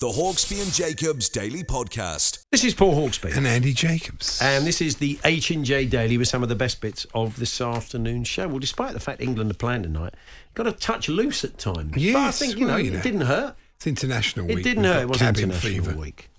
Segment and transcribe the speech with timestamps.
[0.00, 2.46] The Hawksbee and Jacobs Daily Podcast.
[2.50, 3.36] This is Paul Hawksbee.
[3.36, 4.40] And Andy Jacobs.
[4.40, 7.38] And this is the H and J Daily with some of the best bits of
[7.38, 8.48] this afternoon show.
[8.48, 10.14] Well, despite the fact England are playing tonight,
[10.54, 11.98] got a touch loose at times.
[11.98, 12.98] Yes, but I think you know, you know.
[12.98, 13.56] it didn't hurt.
[13.76, 14.60] It's International Week.
[14.60, 15.02] It didn't We've hurt.
[15.02, 16.00] It was cabin International fever.
[16.00, 16.30] Week.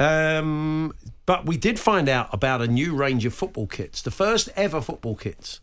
[0.00, 0.92] Um,
[1.26, 4.80] but we did find out about a new range of football kits, the first ever
[4.80, 5.60] football kits,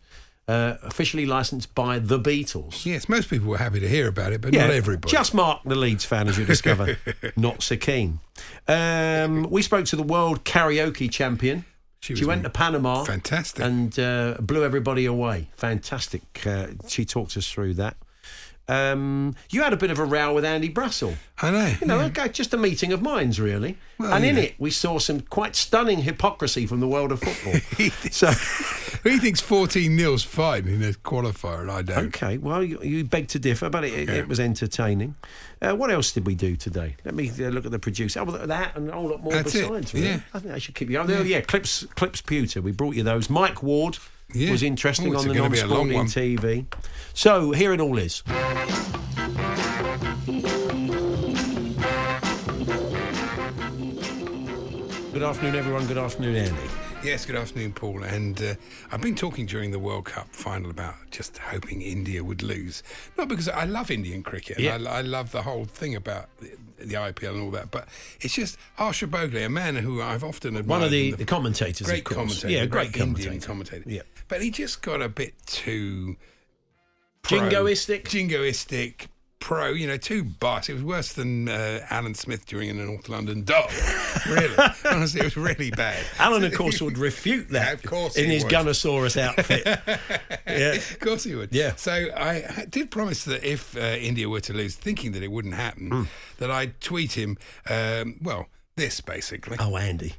[0.48, 2.84] uh, officially licensed by the Beatles.
[2.84, 5.10] Yes, most people were happy to hear about it, but not everybody.
[5.10, 6.98] Just Mark, the Leeds fan, as you discover,
[7.36, 8.20] not so keen.
[8.68, 11.64] Um, we spoke to the world karaoke champion.
[12.00, 13.04] She She, went to Panama.
[13.04, 13.64] fantastic.
[13.64, 15.48] And uh, blew everybody away.
[15.56, 16.22] Fantastic.
[16.46, 17.96] Uh, she talked us through that.
[18.66, 21.16] Um, you had a bit of a row with Andy Brassell.
[21.42, 21.74] I know.
[21.80, 22.28] You know, yeah.
[22.28, 23.76] just a meeting of minds, really.
[23.98, 27.20] Well, and you in it, we saw some quite stunning hypocrisy from the world of
[27.20, 27.54] football.
[28.10, 28.28] so,
[29.08, 32.06] he thinks 14 nil's fine in a qualifier, and I don't.
[32.06, 35.14] okay, well, you, you beg to differ, but it, it, it was entertaining.
[35.60, 36.96] Uh, what else did we do today?
[37.04, 38.20] Let me uh, look at the producer.
[38.20, 39.92] Oh, that and a whole lot more That's it, besides.
[39.92, 40.06] Really.
[40.06, 40.20] yeah.
[40.32, 40.98] I think I should keep you.
[40.98, 42.62] Oh, yeah, clips, clips, pewter.
[42.62, 43.28] We brought you those.
[43.28, 43.98] Mike Ward
[44.34, 44.50] Yeah.
[44.50, 46.38] was interesting Oh, on the gonna be a long non-sporting.
[46.38, 46.66] TV.
[47.14, 48.22] So here it all is.
[55.12, 55.86] Good afternoon, everyone.
[55.86, 56.83] Good afternoon, Andy.
[57.04, 58.02] Yes, good afternoon, Paul.
[58.02, 58.54] And uh,
[58.90, 62.82] I've been talking during the World Cup final about just hoping India would lose.
[63.18, 64.56] Not because I love Indian cricket.
[64.56, 64.90] and Yeah.
[64.90, 67.70] I, I love the whole thing about the, the IPL and all that.
[67.70, 67.88] But
[68.22, 70.80] it's just Harsha Bhogle, a man who I've often admired.
[70.80, 72.48] One of the, in the commentators, great commentator.
[72.48, 73.28] Yeah, a great, commentator.
[73.32, 73.84] Indian commentator.
[73.86, 74.02] Yeah.
[74.28, 76.16] But he just got a bit too
[77.20, 78.04] pro- Jingoistic.
[78.04, 79.08] Jingoistic.
[79.44, 80.70] Pro, you know, too biased.
[80.70, 83.70] It was worse than uh, Alan Smith during a North London dog.
[84.26, 84.56] really,
[84.90, 86.02] honestly, it was really bad.
[86.18, 88.52] Alan, of course, would refute that Of course in he his would.
[88.54, 89.66] Gunnosaurus outfit.
[90.46, 90.72] yeah.
[90.72, 91.52] Of course he would.
[91.52, 91.74] Yeah.
[91.76, 95.54] So I did promise that if uh, India were to lose, thinking that it wouldn't
[95.54, 96.02] happen, Hmm.
[96.38, 97.36] that I'd tweet him,
[97.68, 98.46] um, well,
[98.76, 99.58] this basically.
[99.60, 100.14] Oh, Andy.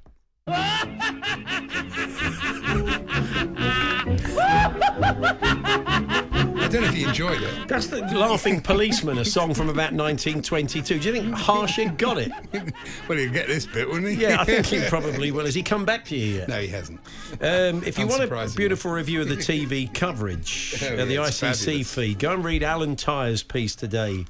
[6.76, 7.68] Don't know if he enjoyed it.
[7.70, 11.00] That's the Laughing Policeman, a song from about 1922.
[11.00, 12.30] Do you think Harsha got it?
[13.08, 14.22] well, he'd get this bit, wouldn't he?
[14.22, 15.46] Yeah, I think he probably will.
[15.46, 16.50] Has he come back to you yet?
[16.50, 17.00] no, he hasn't.
[17.40, 21.20] Um, if you want a beautiful review of the TV coverage, Oh, uh, the yeah,
[21.22, 21.94] ICC fabulous.
[21.96, 24.26] feed, go and read Alan Tyers' piece today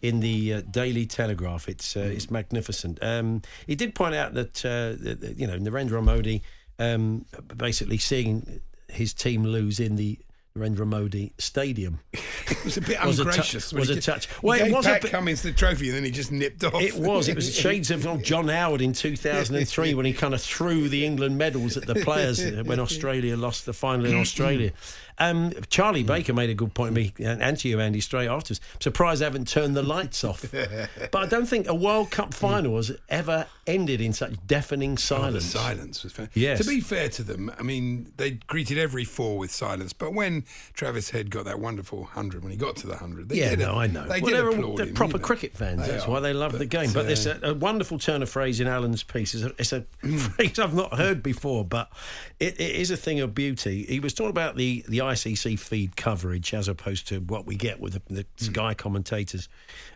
[0.00, 1.68] in the uh, Daily Telegraph.
[1.68, 2.98] It's uh, it's magnificent.
[3.02, 6.42] Um, he did point out that, uh, that, you know Narendra Modi
[6.78, 10.18] um, basically seeing his team lose in the
[10.56, 12.00] Narendra Modi Stadium.
[12.50, 13.72] It was a bit Was ungracious.
[13.72, 14.28] was a touch.
[14.42, 16.82] Well, it was a Pat bit- Cummins the trophy and then he just nipped off.
[16.82, 17.28] It was.
[17.28, 21.38] It was shades of John Howard in 2003 when he kind of threw the England
[21.38, 24.72] medals at the players when Australia lost the final in Australia.
[25.20, 28.28] Um, Charlie Baker made a good point to me and and to you, Andy, straight
[28.28, 28.60] afterwards.
[28.80, 30.44] Surprised they haven't turned the lights off.
[31.12, 34.96] but I don't think a World Cup final has ever ended in such deafening Oh,
[34.96, 35.44] silence.
[35.44, 36.28] silence was fair.
[36.34, 36.58] Yes.
[36.60, 39.92] To be fair to them, I mean, they greeted every four with silence.
[39.92, 40.44] But when
[40.74, 43.60] Travis Head got that wonderful hundred, when he got to the hundred, they Yeah, did
[43.60, 44.04] no, a- I know.
[44.08, 45.24] They well, did they're, applaud they're him, proper you know.
[45.26, 45.82] cricket fans.
[45.82, 46.10] They That's are.
[46.10, 46.92] why they love the game.
[46.92, 49.34] But there's uh, a, a wonderful turn of phrase in Alan's piece.
[49.34, 49.82] It's a, it's a
[50.18, 51.92] phrase I've not heard before, but
[52.40, 53.84] it, it is a thing of beauty.
[53.84, 57.80] He was talking about the, the ICC feed coverage as opposed to what we get
[57.80, 58.44] with the, the Hmm.
[58.44, 59.48] Sky commentators.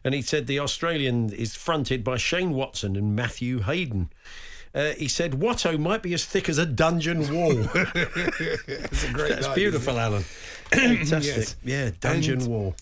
[0.03, 4.11] And he said the Australian is fronted by Shane Watson and Matthew Hayden.
[4.75, 7.55] Uh, he said Watto might be as thick as a dungeon wall.
[7.75, 10.23] great That's night, beautiful, Alan.
[10.73, 11.37] Fantastic.
[11.37, 11.57] Yes.
[11.65, 12.75] Yeah, dungeon And- wall.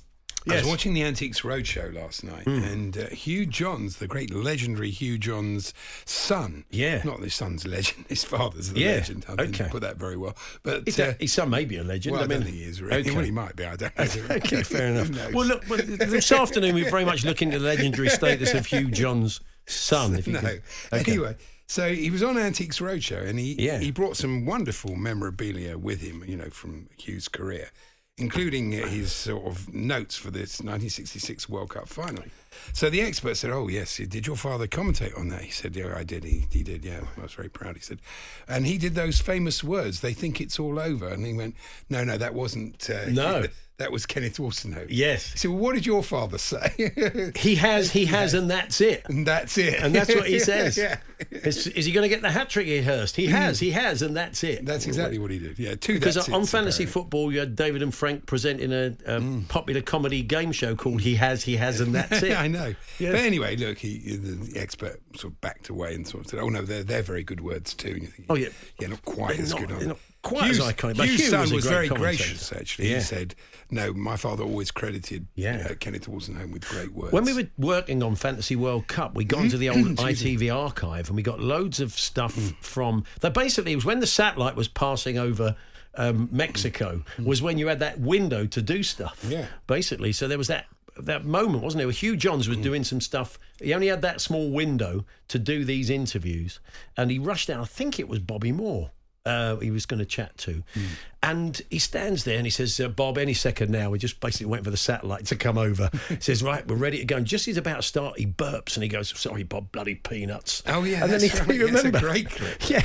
[0.50, 2.62] I was watching the Antiques Roadshow last night, Hmm.
[2.64, 5.72] and uh, Hugh Johns, the great legendary Hugh Johns'
[6.04, 7.02] son, Yeah.
[7.04, 9.24] not his son's legend, his father's the Yeah, legend.
[9.28, 9.70] I didn't okay.
[9.70, 12.12] put that very well, but His, uh, his son may be a legend.
[12.14, 13.00] well, I, I mean, don't think he is really.
[13.00, 13.10] Okay.
[13.12, 13.64] Well, he might be.
[13.64, 14.04] I don't know.
[14.36, 15.32] okay, fair enough.
[15.32, 18.90] Well, look, well, this afternoon we're very much looking at the legendary status of Hugh
[18.90, 20.14] John's son.
[20.14, 20.40] If you no.
[20.40, 20.60] can.
[20.92, 21.12] Okay.
[21.12, 21.36] Anyway,
[21.66, 23.78] So he was on Antiques Roadshow, and he Yeah.
[23.78, 27.70] he brought some wonderful memorabilia with him, you know, from Hugh's career,
[28.18, 32.24] including his sort of notes for this 1966 World Cup final.
[32.72, 35.94] So the expert said, "Oh yes, did your father commentate on that?" He said, "Yeah,
[35.96, 36.24] I did.
[36.24, 36.84] He, he did.
[36.84, 38.00] Yeah, I was very proud." He said,
[38.46, 40.00] and he did those famous words.
[40.00, 41.56] They think it's all over, and he went,
[41.88, 42.88] "No, no, that wasn't.
[42.90, 43.44] Uh, No.
[43.78, 45.44] That was Kenneth Wolstenholme." Yes.
[45.44, 49.02] Well, "What did your father say?" He has, he has, and that's it.
[49.08, 49.80] and that's it.
[49.80, 50.76] And that's what he says.
[50.76, 50.98] yeah.
[51.30, 53.14] Is, is he going to get the hat trick at Hurst?
[53.16, 54.66] He has, he has, and that's it.
[54.66, 55.58] That's exactly what he did.
[55.58, 55.94] Yeah, two.
[55.94, 56.92] Because on it's fantasy apparent.
[56.92, 59.46] football, you had David and Frank presenting a, a Mm.
[59.48, 62.36] popular comedy game show called He Has, He Has, and That's It.
[62.36, 62.74] I know.
[62.98, 63.12] Yeah.
[63.12, 66.40] But anyway, look, he, the, the expert sort of backed away and sort of said,
[66.40, 68.48] "Oh no, they're they're very good words too." And you think, Oh, yeah.
[68.80, 69.96] yeah, not quite They're as not- good.
[70.22, 72.52] They're on not quite as iconic, but Hughes' Hugh son was was very gracious.
[72.52, 72.96] Actually, Yeah.
[72.96, 73.34] he said,
[73.70, 75.66] "No, my father always credited Yeah.
[75.70, 79.24] uh, Kenneth Wolstenholme with great words." When we were working on Fantasy World Cup, we
[79.24, 82.54] got into the old ITV archive and we got loads of stuff Mm.
[82.60, 83.34] from that.
[83.34, 85.56] Basically, it was when the satellite was passing over
[85.94, 89.20] um, Mexico, was when you had that window to do stuff.
[89.26, 89.30] Mm.
[89.30, 89.46] Yeah.
[89.66, 90.66] Basically, so there was that
[90.98, 91.86] that moment, wasn't there?
[91.86, 92.50] Where Hugh Johns Mm.
[92.50, 93.38] was doing some stuff.
[93.62, 96.60] He only had that small window to do these interviews,
[96.96, 97.60] and he rushed out.
[97.60, 98.90] I think it was Bobby Moore.
[99.24, 100.86] Uh, he was going to chat to, Mm.
[101.22, 103.90] And he stands there and he says, uh, "Bob, any second now.
[103.90, 106.98] We're just basically waiting for the satellite to come over." he says, "Right, we're ready
[106.98, 109.42] to go." And just as he's about to start, he burps and he goes, "Sorry,
[109.42, 111.48] Bob, bloody peanuts." Oh, yeah, and then he, right.
[111.54, 112.00] you That's a remember?
[112.00, 112.58] great clip.
[112.68, 112.82] Yeah,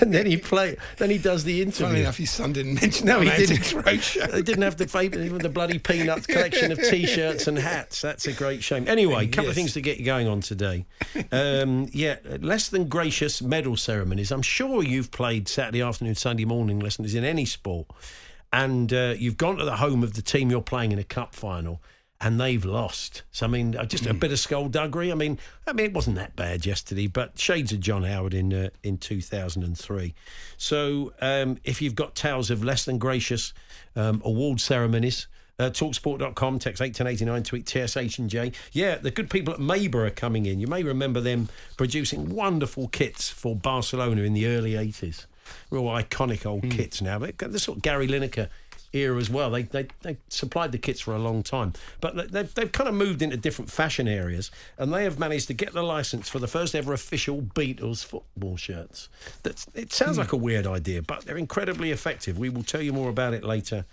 [0.00, 0.76] and then he play.
[0.98, 1.86] Then he does the interview.
[1.86, 3.58] Funny enough, his son didn't mention No, he didn't.
[3.62, 4.30] Roadshow.
[4.30, 8.00] They didn't have the even the bloody peanuts collection of T-shirts and hats.
[8.00, 8.86] That's a great shame.
[8.86, 10.84] Anyway, a couple of things to get you going on today.
[11.30, 14.30] Um, yeah, less than gracious medal ceremonies.
[14.30, 17.86] I'm sure you've played Saturday afternoon, Sunday morning lessons in any sport,
[18.52, 21.34] and uh, you've gone to the home of the team you're playing in a cup
[21.34, 21.82] final.
[22.24, 23.22] And they've lost.
[23.32, 25.10] So I mean, uh, just a bit of skullduggery.
[25.10, 28.54] I mean, I mean, it wasn't that bad yesterday, but shades of John Howard in
[28.54, 30.14] uh, in 2003.
[30.56, 33.52] So um, if you've got tales of less than gracious
[33.96, 35.26] um, award ceremonies,
[35.58, 38.52] uh, Talksport.com, text 81089, tweet TSH and J.
[38.72, 40.60] Yeah, the good people at Meyba are coming in.
[40.60, 45.26] You may remember them producing wonderful kits for Barcelona in the early 80s.
[45.70, 47.18] Real iconic old kits now.
[47.18, 48.48] But the sort of Gary Lineker
[48.94, 49.50] era as well.
[49.50, 51.72] They, they they supplied the kits for a long time,
[52.02, 55.46] but they- they've, they've kind of moved into different fashion areas, and they have managed
[55.48, 59.08] to get the license for the first ever official Beatles football shirts.
[59.44, 62.38] That's it sounds like a weird idea, but they're incredibly effective.
[62.38, 63.86] We will tell you more about it later.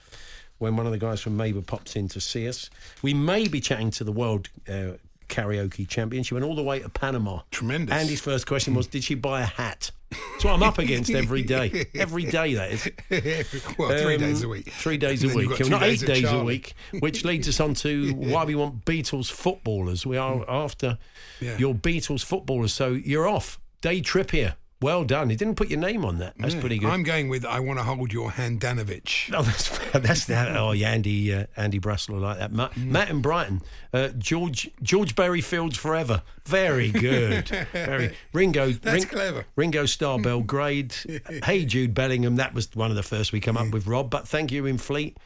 [0.57, 2.69] When one of the guys from Meyba pops in to see us,
[3.01, 4.97] we may be chatting to the World uh,
[5.29, 6.23] Karaoke Champion.
[6.23, 7.39] She went all the way to Panama.
[7.51, 7.95] Tremendous.
[7.95, 11.43] Andy's first question was, "Did she buy a hat?" That's what I'm up against every
[11.43, 11.85] day.
[11.95, 12.89] Every day, that is.
[13.77, 14.71] well, three Um, days a week.
[14.71, 15.57] Three days a And then you've week.
[15.59, 19.29] two Not eight days a week, which leads us on to why we want Beatles
[19.31, 20.05] footballers.
[20.05, 20.97] We are after
[21.39, 21.57] Yeah.
[21.57, 22.73] your Beatles footballers.
[22.73, 23.59] So you're off.
[23.81, 24.55] Day trip here.
[24.81, 25.29] Well done.
[25.29, 26.35] He didn't put your name on that.
[26.37, 26.61] That's Yeah.
[26.61, 26.89] pretty good.
[26.89, 29.29] I'm going with I want to hold your hand, Danovich.
[29.37, 30.55] Oh, that's that's that.
[30.55, 32.53] Oh, yeah, Andy uh, Andy Brassell like that.
[32.53, 32.85] Matt, Mm.
[32.85, 33.61] Matt and Brighton,
[33.93, 36.21] uh, George George Berry Fields forever.
[36.45, 37.49] Very good.
[37.73, 38.71] Very Ringo.
[38.71, 39.45] That's clever.
[39.57, 40.95] Ringo Starr Belgrade.
[41.43, 42.37] hey Jude Bellingham.
[42.37, 43.85] That was one of the first we come up with.
[43.85, 45.17] Rob, but thank you in Fleet.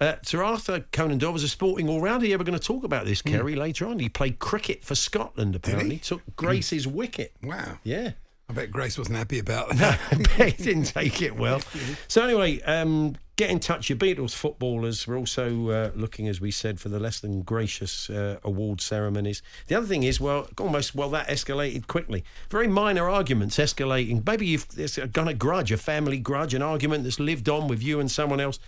[0.00, 2.26] Uh, Sir Arthur Conan Doyle was a sporting all rounder.
[2.26, 3.98] Yeah, we're going to talk about this, Kerry, later on.
[3.98, 5.98] He played cricket for Scotland, apparently.
[5.98, 7.32] Took Grace's wicket.
[7.42, 7.78] Wow.
[7.82, 8.10] Yeah.
[8.48, 9.98] I bet Grace wasn't happy about that.
[10.36, 11.60] he didn't take it well.
[12.08, 13.90] So anyway, um, get in touch.
[13.90, 15.06] Your Beatles footballers.
[15.06, 19.42] We're also uh, looking, as we said, for the less than gracious uh, award ceremonies.
[19.66, 22.24] The other thing is, well, almost well that escalated quickly.
[22.50, 24.24] Very minor arguments escalating.
[24.24, 28.00] Maybe you've got a grudge, a family grudge, an argument that's lived on with you
[28.00, 28.58] and someone else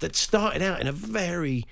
[0.00, 1.66] that started out in a very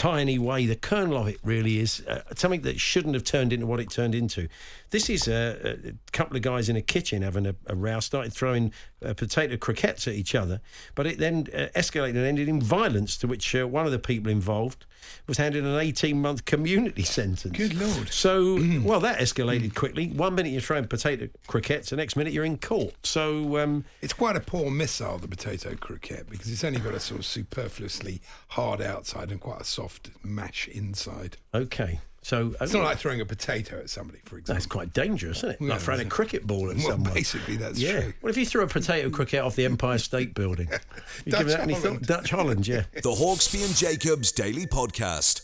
[0.00, 0.64] tiny way.
[0.64, 3.90] The kernel of it really is uh, something that shouldn't have turned into what it
[3.90, 4.48] turned into.
[4.88, 8.32] This is a, a couple of guys in a kitchen having a, a row, started
[8.32, 8.72] throwing
[9.04, 10.62] uh, potato croquettes at each other,
[10.94, 13.98] but it then uh, escalated and ended in violence, to which uh, one of the
[13.98, 14.86] people involved
[15.26, 17.56] was handed an 18 month community sentence.
[17.56, 18.12] Good Lord.
[18.12, 20.08] So, well, that escalated quickly.
[20.08, 22.94] One minute you're throwing potato croquettes, the next minute you're in court.
[23.04, 27.00] So, um, It's quite a poor missile, the potato croquette, because it's only got a
[27.00, 31.36] sort of superfluously hard outside and quite a soft mash inside.
[31.54, 32.00] okay.
[32.22, 34.54] So, It's not like throwing a potato at somebody, for example.
[34.54, 35.56] that's quite dangerous, isn't it?
[35.60, 37.14] Yeah, like throwing a cricket ball at Well, someone.
[37.14, 38.00] basically, that's yeah.
[38.02, 38.12] true.
[38.20, 40.68] What if you threw a potato cricket off the Empire State Building?
[41.24, 42.02] You Dutch give that any thought?
[42.02, 42.84] Dutch Holland, yeah.
[42.92, 45.42] The Hawksbee and Jacobs Daily Podcast.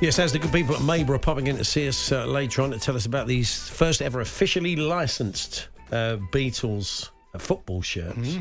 [0.00, 2.62] Yes, as the good people at Meyba are popping in to see us uh, later
[2.62, 8.36] on to tell us about these first ever officially licensed uh, Beatles uh, football shirts.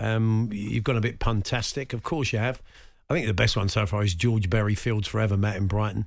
[0.00, 2.62] Um, you've gone a bit puntastic, of course you have.
[3.10, 6.06] I think the best one so far is George Berry Fields Forever, Matt in Brighton.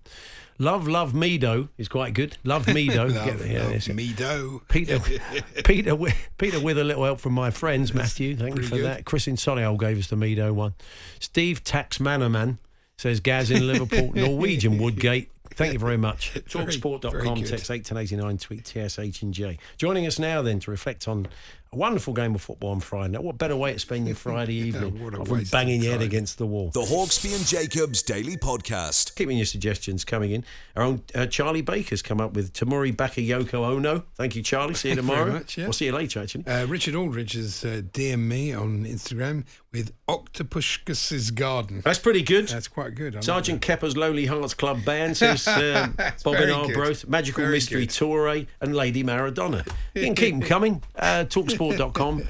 [0.58, 2.38] Love, love Meadow is quite good.
[2.44, 3.08] Love Meadow.
[3.08, 5.00] Love, yeah, love Peter,
[5.66, 5.98] Peter,
[6.38, 8.38] Peter, with a little help from my friends, Matthew.
[8.38, 8.86] Thank you for good.
[8.86, 9.06] that.
[9.06, 10.74] Chris in Solihull gave us the Meadow one.
[11.20, 12.58] Steve Tax Manaman
[12.98, 15.30] says Gaz in Liverpool, Norwegian Woodgate.
[15.56, 16.34] Thank you very much.
[16.34, 19.58] Talksport.com, text 81089, tweet TSH and J.
[19.78, 21.28] Joining us now then to reflect on
[21.74, 23.14] a wonderful game of football on Friday.
[23.14, 25.94] Now, what better way to spend your Friday evening what a other than banging your
[25.94, 26.70] head against the wall?
[26.70, 29.16] The Hawksbee and Jacobs Daily Podcast.
[29.16, 30.46] Keeping your suggestions coming in.
[30.76, 34.04] Our own uh, Charlie Baker's come up with Tiemoue Bakayoko Ono.
[34.16, 34.74] Thank you, Charlie.
[34.74, 35.40] See you Thank you very tomorrow.
[35.40, 35.64] much, yeah.
[35.66, 36.48] We'll see you later, actually.
[36.48, 41.82] Uh, Richard Aldridge has uh, DM'd me on Instagram with Octopuscus's Garden.
[41.84, 42.48] That's pretty good.
[42.48, 43.16] That's quite good.
[43.16, 45.88] I Sergeant Kepper's Lowly Hearts Club Band says uh,
[46.24, 46.52] Bob and good.
[46.78, 47.90] Arbroath, Magical Very Mystery good.
[47.90, 49.68] Toure, and Lady Maradona.
[49.94, 50.84] You can keep them coming.
[50.96, 51.26] Uh,
[51.58, 52.24] Talksport.com.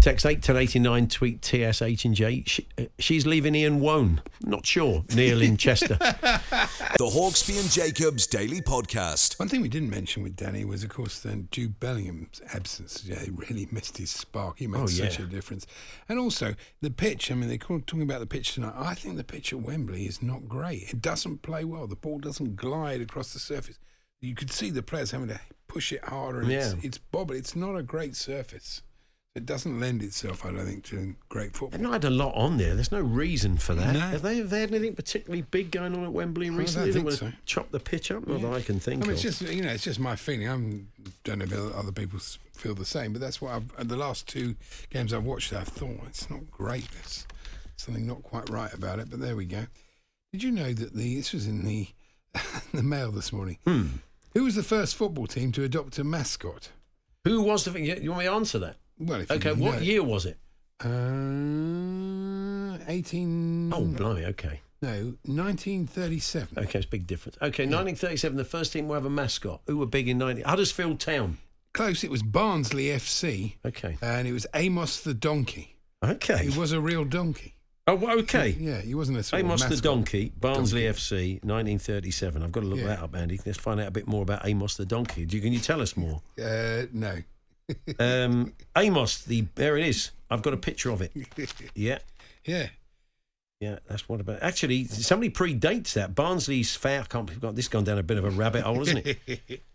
[0.00, 2.42] Text 81089, tweet TSH and J.
[2.44, 4.20] She, uh, she's leaving Ian Wone.
[4.42, 5.04] Not sure.
[5.14, 5.96] Neil in Chester.
[6.98, 9.38] The Hawksbee and Jacobs Daily Podcast.
[9.38, 13.04] One thing we didn't mention with Danny was, of course, then Jude Bellingham's absence.
[13.04, 14.58] Yeah, it really missed his spark.
[14.58, 15.24] He made Oh, such yeah.
[15.24, 15.66] a difference.
[16.08, 17.30] And also, the pitch.
[17.30, 18.74] I mean, they're talking about the pitch tonight.
[18.76, 20.90] I think the pitch at Wembley is not great.
[20.90, 21.86] It doesn't play well.
[21.86, 23.78] The ball doesn't glide across the surface.
[24.20, 25.40] You could see the players having to
[25.72, 26.40] push it harder.
[26.40, 26.72] And Yeah.
[26.74, 27.36] it's, it's bobbly.
[27.38, 28.82] It's not a great surface.
[29.34, 31.70] It doesn't lend itself, I don't think, to great football.
[31.70, 32.74] They've not had a lot on there.
[32.74, 33.94] There's no reason for that.
[33.94, 34.00] No.
[34.00, 36.90] Have, they, have they had anything particularly big going on at Wembley recently?
[36.90, 37.32] I don't think so.
[37.46, 38.26] chop the pitch up?
[38.26, 39.14] Not that I can think I mean, of.
[39.14, 40.48] it's just you know, it's just my feeling.
[40.50, 40.52] I
[41.24, 42.18] don't know if other people
[42.52, 44.54] feel the same, but that's what I've, the last two
[44.90, 45.50] games I've watched.
[45.54, 46.90] I've thought it's not great.
[46.92, 47.26] There's
[47.76, 49.08] something not quite right about it.
[49.08, 49.66] But there we go.
[50.34, 51.88] Did you know that the this was in the
[52.74, 53.56] the mail this morning?
[53.66, 53.86] Hmm.
[54.34, 56.70] Who was the first football team to adopt a mascot?
[57.24, 57.84] Who was the thing?
[57.84, 58.76] You want me to answer that?
[58.98, 59.64] Well, if you Okay, know.
[59.70, 60.38] what year was it?
[60.84, 63.72] Uh, eighteen.
[63.72, 64.60] Oh, blimey, okay.
[64.80, 66.58] no, nineteen thirty-seven.
[66.58, 67.36] Okay, it's a big difference.
[67.36, 69.60] Okay, 1937, the first team will have a mascot.
[69.66, 70.42] Who were big in 90?
[70.42, 71.38] Huddersfield Town.
[71.74, 72.02] Close.
[72.04, 73.96] It was Barnsley FC, Okay.
[74.02, 75.76] and it was Amos the donkey.
[76.04, 76.48] Okay.
[76.50, 77.54] He was a real donkey.
[77.88, 78.56] Oh, okay.
[78.60, 79.76] Yeah, he wasn't a sort of Amos the.
[79.76, 82.42] Donkey, Barnsley FC, 1937.
[82.42, 82.86] I've got to look Yeah.
[82.86, 83.40] that up, Andy.
[83.44, 85.24] Let's find out a bit more about Amos the Donkey.
[85.26, 86.22] Do you, can you tell us more?
[86.40, 87.16] Uh, no.
[87.98, 90.10] Um, Amos, the there it is.
[90.30, 91.12] I've got a picture of it.
[91.74, 91.98] Yeah,
[92.44, 92.68] Yeah.
[93.60, 94.42] yeah, that's what about.
[94.42, 96.14] Actually, somebody predates that.
[96.14, 97.00] Barnsley's fair.
[97.00, 99.62] I can't believe this gone down a bit of a rabbit hole, isn't it?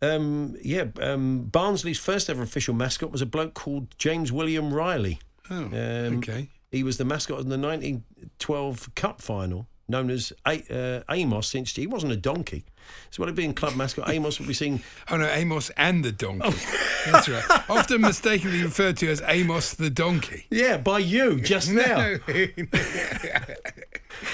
[0.00, 5.18] Um, yeah, um, Barnsley's first ever official mascot was a bloke called James William Riley.
[5.50, 6.50] Oh, Um, okay.
[6.70, 11.48] He was the mascot in the 1912 Cup final, known as A- uh, Amos.
[11.48, 12.64] Since he wasn't a donkey,
[13.10, 14.82] so what it being club mascot, Amos would be seen.
[15.10, 16.42] Oh, no, Amos and the donkey.
[16.44, 16.84] Oh.
[17.10, 17.70] That's right.
[17.70, 20.44] Often mistakenly referred to as Amos the donkey.
[20.50, 22.16] Yeah, by you just now.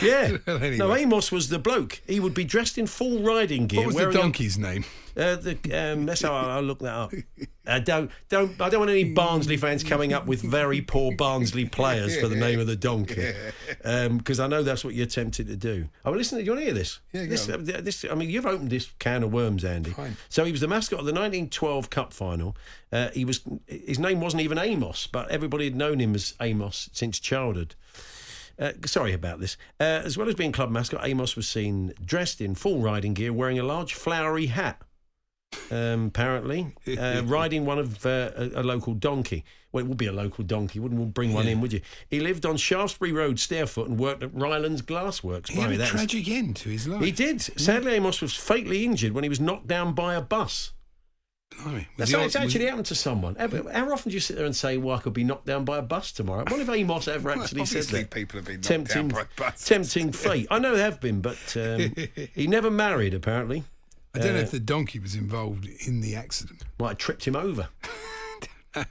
[0.02, 0.36] Yeah.
[0.46, 0.76] Anyway.
[0.78, 2.00] No, Amos was the bloke.
[2.06, 3.80] He would be dressed in full riding gear.
[3.80, 4.84] what was the wearing a- donkey's name?
[5.16, 7.12] Uh, the, um, that's how I'll, I'll look that up.
[7.66, 11.64] Uh, don't, don't, I don't want any Barnsley fans coming up with very poor Barnsley
[11.66, 13.32] players for the name of the donkey,
[13.82, 15.88] because I know that's what you're tempted to do.
[16.04, 16.98] Oh, well, listen, do you want to hear this?
[17.12, 18.04] Yeah, this, uh, this.
[18.10, 19.90] I mean, you've opened this can of worms, Andy.
[19.90, 20.16] Fine.
[20.28, 22.56] So he was the mascot of the 1912 Cup final.
[22.92, 23.40] Uh, he was.
[23.66, 27.76] His name wasn't even Amos, but everybody had known him as Amos since childhood.
[28.58, 29.56] Uh, sorry about this.
[29.80, 33.32] Uh, as well as being club mascot, Amos was seen dressed in full riding gear,
[33.32, 34.80] wearing a large flowery hat.
[35.70, 39.44] Um, apparently, uh, riding one of uh, a, a local donkey.
[39.72, 40.78] Well, it would be a local donkey.
[40.78, 41.80] Wouldn't bring one in, would you?
[42.08, 45.50] He lived on Shaftesbury Road, Stairfoot, and worked at Rylands Glassworks.
[45.50, 47.02] He had a tragic end to his life.
[47.02, 47.40] he did.
[47.40, 50.73] Sadly, Amos was fatally injured when he was knocked down by a bus.
[51.62, 51.88] Blimey.
[51.96, 53.36] That's how it's actually happened to someone.
[53.36, 55.78] How, often do you sit there and say, "Well, I could be knocked down by
[55.78, 56.44] a bus tomorrow"?
[56.48, 58.10] What if Amos ever Well, actually said that?
[58.10, 59.66] people have been knocked tempting, down by buses.
[59.66, 60.46] tempting fate.
[60.50, 61.94] I know there have been, but um,
[62.34, 63.14] he never married.
[63.14, 63.64] Apparently,
[64.14, 66.62] I don't know Uh, if the donkey was involved in the accident.
[66.78, 67.68] might have tripped him over.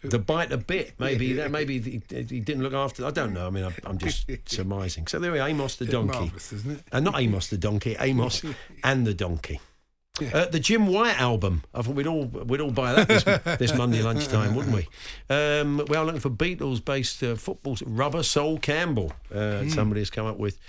[0.01, 3.05] The bite a bit, maybe that maybe he, he didn't look after.
[3.05, 3.45] I don't know.
[3.47, 5.07] I mean, I'm, I'm just surmising.
[5.07, 6.19] So there we are, Amos the donkey.
[6.19, 6.83] Marvellous, isn't it?
[6.89, 8.43] Uh, not Amos the donkey, Amos
[8.85, 9.59] and the donkey.
[10.21, 11.63] Uh, the Jim White album.
[11.73, 13.23] I thought we'd all we'd all buy that this,
[13.57, 14.87] this Monday lunchtime, wouldn't we?
[15.27, 17.77] Um, we are looking for Beatles-based uh, football.
[17.83, 19.11] Rubber Soul Campbell.
[19.33, 20.59] Uh, Somebody has come up with.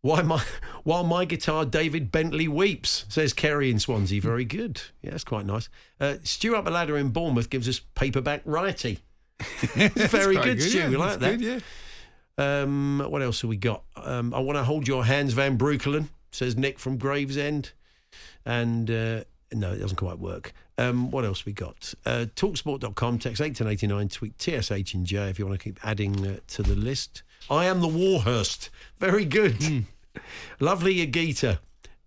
[0.00, 0.42] Why my
[0.82, 4.20] while my guitar David Bentley weeps says Kerry in Swansea.
[4.20, 4.82] Very good.
[5.00, 5.68] Yeah, that's quite nice.
[6.00, 8.98] Uh, Stu up a ladder in Bournemouth gives us paperback righty.
[9.38, 10.78] Very good, good, Stu.
[10.78, 11.38] yeah, we like that.
[11.38, 11.62] good,
[12.36, 12.62] yeah.
[12.62, 13.84] Um, what else have we got?
[13.94, 17.70] Um, I want to hold your hands, Van Breukelen, says Nick from Gravesend.
[18.44, 20.52] And uh, no, it doesn't quite work.
[20.78, 21.94] Um, what else we got?
[22.04, 26.36] Uh, Talksport.com, text 1889, tweet TSH and J if you want to keep adding uh,
[26.48, 27.22] to the list.
[27.50, 28.70] I am the Warhurst.
[28.98, 29.62] Very good.
[29.62, 29.80] Hmm.
[30.60, 31.58] Lovely Agita.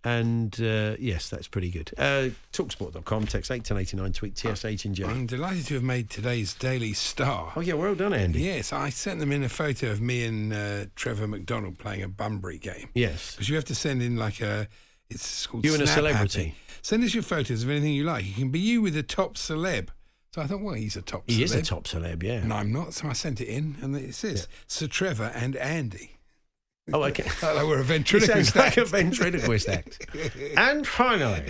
[0.04, 1.90] And uh, yes, that's pretty good.
[1.98, 5.04] Uh, Talksport.com, text 81089, tweet TSH and J.
[5.04, 7.52] I'm delighted to have made today's Daily Star.
[7.56, 8.42] Oh, yeah, well done, Andy.
[8.42, 12.08] Yes, I sent them in a photo of me and uh, Trevor McDonald playing a
[12.08, 12.88] Bunbury game.
[12.94, 13.32] Yes.
[13.32, 14.68] Because you have to send in like a.
[15.10, 16.44] It's called You and a celebrity.
[16.44, 16.54] Happy.
[16.82, 18.24] Send us your photos of anything you like.
[18.24, 19.88] You can be you with a top celeb.
[20.34, 21.42] So I thought, well, he's a top He celeb.
[21.44, 22.34] is a top celeb, yeah.
[22.34, 22.92] And I'm not.
[22.94, 26.12] So I sent it in, and it says Sir Trevor and Andy.
[26.92, 27.24] Oh, okay.
[27.42, 28.90] Like we're a ventriloquist sounds like a act.
[28.90, 30.06] ventriloquist act.
[30.56, 31.42] and finally,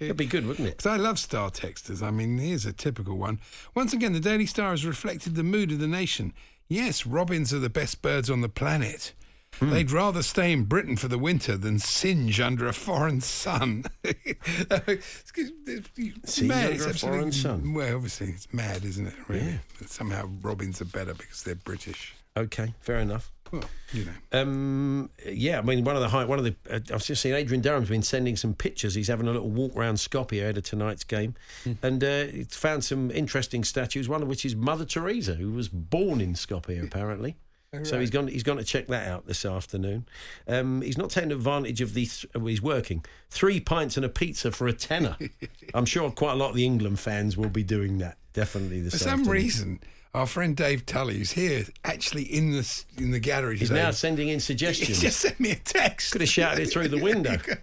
[0.00, 0.76] it'd be good, wouldn't it?
[0.76, 2.00] Because I love star texters.
[2.02, 3.40] I mean, here's a typical one.
[3.74, 6.32] Once again, the Daily Star has reflected the mood of the nation.
[6.68, 9.14] Yes, robins are the best birds on the planet.
[9.58, 9.70] Hmm.
[9.70, 13.84] They'd rather stay in Britain for the winter than singe under a foreign sun.
[14.04, 16.64] it's, it's mad.
[16.64, 17.74] under It's a absolutely- foreign sun.
[17.74, 19.14] Well, obviously, it's mad, isn't it?
[19.28, 19.60] Really.
[19.86, 22.14] Somehow robins are better because they're British.
[22.36, 23.32] Okay, fair enough.
[23.50, 24.12] Well, you know.
[24.40, 27.34] Um, yeah, I mean, one of the high, one of the, uh, I've just seen
[27.34, 28.94] Adrian Durham's been sending some pictures.
[28.94, 31.34] He's having a little walk around Skopje ahead of tonight's game,
[31.82, 34.06] and uh, he's found some interesting statues.
[34.08, 37.36] One of which is Mother Teresa, who was born in Skopje, apparently.
[37.82, 38.28] So he's gone.
[38.28, 40.06] He's gone to check that out this afternoon.
[40.46, 42.08] Um, he's not taking advantage of the.
[42.34, 45.18] Well, he's working three pints and a pizza for a tenner.
[45.74, 48.16] I'm sure quite a lot of the England fans will be doing that.
[48.32, 48.98] Definitely this afternoon.
[48.98, 49.42] For some afternoon.
[49.42, 49.80] reason,
[50.14, 53.90] our friend Dave Tully, who's here, actually in the in the gallery He's today, now
[53.90, 54.88] sending in suggestions.
[54.88, 56.12] he just sent me a text.
[56.12, 57.36] Could have shouted it through the window.
[57.36, 57.60] Could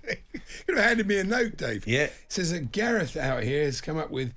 [0.67, 1.87] have handed me a note, Dave.
[1.87, 2.03] Yeah.
[2.03, 4.33] It says that Gareth out here has come up with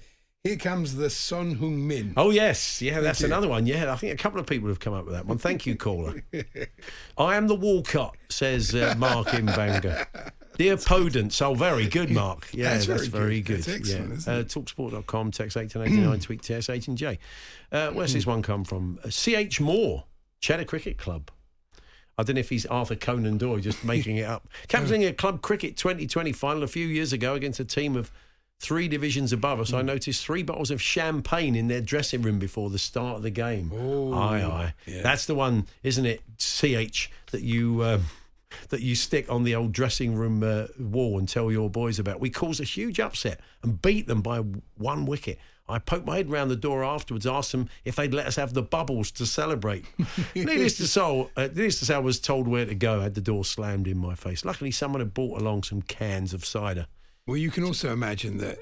[0.48, 2.14] Here Comes the Son Heung Min.
[2.16, 3.66] Oh yes, yeah, that's another one.
[3.66, 5.36] Yeah, I think a couple of people have come up with that one.
[5.36, 6.22] Thank you, caller.
[7.18, 10.06] I am the Walcott, says uh, Mark in Bangor.
[10.56, 12.48] Dear Podence, oh, very good, Mark.
[12.54, 13.62] Yeah, That's that's, very good.
[13.62, 13.80] good.
[13.82, 14.32] That's excellent, yeah.
[14.32, 14.42] uh.
[14.44, 17.18] Talksport.com, text 1889, tweet TSH and J.
[17.70, 18.98] Uh, where's this one come from?
[19.04, 20.04] Uh, CH Moore,
[20.40, 21.30] Cheddar Cricket Club.
[22.16, 24.48] I don't know if he's Arthur Conan Doyle, just making it up.
[24.68, 28.10] Captaining a club cricket 2020 final a few years ago against a team of
[28.58, 32.70] three divisions above us, I noticed three bottles of champagne in their dressing room before
[32.70, 33.72] the start of the game.
[33.72, 34.74] aye, aye.
[34.86, 35.02] yeah.
[35.02, 36.22] That's the one, isn't it?
[36.38, 37.84] CH that you.
[37.84, 38.04] Um,
[38.70, 42.18] that you stick on the old dressing room uh, wall and tell your boys about.
[42.18, 44.42] We caused a huge upset and beat them by
[44.76, 45.38] one wicket.
[45.68, 48.54] I poked my head round the door afterwards, asked them if they'd let us have
[48.54, 49.84] the bubbles to celebrate.
[50.34, 53.00] needless to say, uh, needless to say, I was told where to go.
[53.00, 54.44] I had the door slammed in my face.
[54.46, 56.86] Luckily, someone had brought along some cans of cider.
[57.28, 58.58] Well, you can also imagine that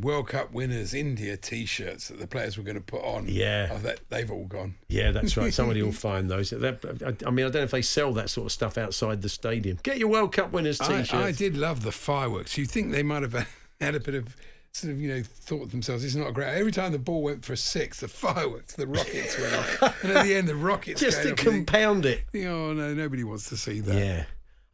[0.00, 3.26] World Cup winners India T-shirts that the players were going to put on.
[3.28, 3.70] Yeah.
[3.72, 4.76] oh, that they've all gone.
[4.88, 5.52] Yeah, that's right.
[5.52, 6.50] Somebody will find those.
[6.50, 9.20] That- I I mean, I don't know if they sell that sort of stuff outside
[9.22, 9.78] the stadium.
[9.82, 11.12] Get your World Cup winners T-shirts.
[11.12, 12.56] I did love the fireworks.
[12.56, 13.48] You think they might have
[13.80, 14.36] had a bit of
[14.70, 16.48] sort of you know thought themselves, it's not great.
[16.56, 20.12] Every time the ball went for a six, the fireworks, the rockets went off, and
[20.12, 22.22] at the end the rockets Just to off, you think, compound it.
[22.36, 23.94] Oh no, nobody wants to see that.
[23.96, 24.24] Yeah.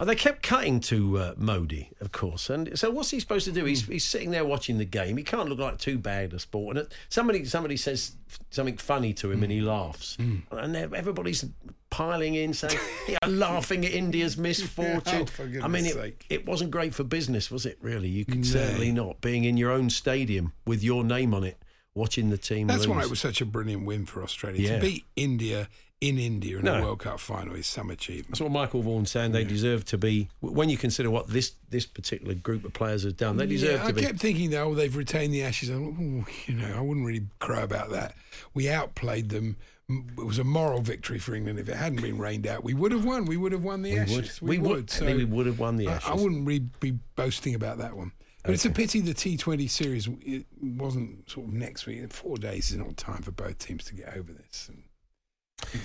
[0.00, 2.48] Oh, they kept cutting to uh, Modi, of course.
[2.48, 3.66] And so, what's he supposed to do?
[3.66, 3.92] He's, hmm.
[3.92, 5.18] he's sitting there watching the game.
[5.18, 6.78] He can't look like too bad a sport.
[6.78, 8.12] And somebody somebody says
[8.48, 9.66] something funny to him, and he hmm.
[9.66, 10.16] laughs.
[10.16, 10.36] Hmm.
[10.52, 11.44] And everybody's
[11.90, 12.78] piling in, saying,
[13.26, 15.26] laughing at India's misfortune.
[15.38, 17.76] Oh, I mean, it, it wasn't great for business, was it?
[17.80, 21.60] Really, you could certainly not being in your own stadium with your name on it,
[21.94, 22.66] watching the team.
[22.66, 24.74] That's why it was such a brilliant win for Australia Yeah.
[24.76, 25.68] to beat India
[26.00, 26.74] in India in No.
[26.76, 28.28] a World Cup final is some achievement.
[28.28, 29.32] That's what Michael Vaughan's saying.
[29.32, 30.28] They deserve to be.
[30.40, 33.82] When you consider what this this particular group of players have done, they deserve yeah,
[33.82, 34.00] to I be.
[34.02, 35.68] I kept thinking, though, they've retained the Ashes.
[35.68, 38.14] I'm you know, I wouldn't really crow about that.
[38.54, 39.56] We outplayed them.
[39.88, 41.58] It was a moral victory for England.
[41.58, 43.24] If it hadn't been rained out, we would have won.
[43.24, 44.40] We would have won the We Ashes.
[44.40, 44.48] would.
[44.48, 44.88] We would.
[44.90, 46.10] So we would have won the I- Ashes.
[46.10, 48.12] I, wouldn't really be boasting about that one.
[48.44, 52.10] But it's a pity the T20 series it wasn't sort of next week.
[52.10, 54.68] Four days is not time for both teams to get over this.
[54.68, 54.84] And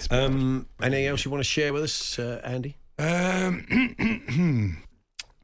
[0.09, 2.77] Um, anything else you want to share with us, uh, Andy?
[2.97, 4.77] Um,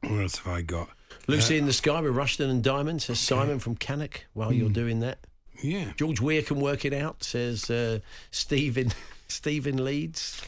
[0.00, 0.88] what else have I got?
[1.28, 5.00] Lucy in the Sky with Rushton and Diamond, says Simon from Cannock, while you're doing
[5.00, 5.18] that.
[5.62, 5.92] Yeah.
[5.96, 8.00] George Weir can work it out, says uh,
[8.32, 8.92] Stephen,
[9.28, 10.42] Stephen Leeds.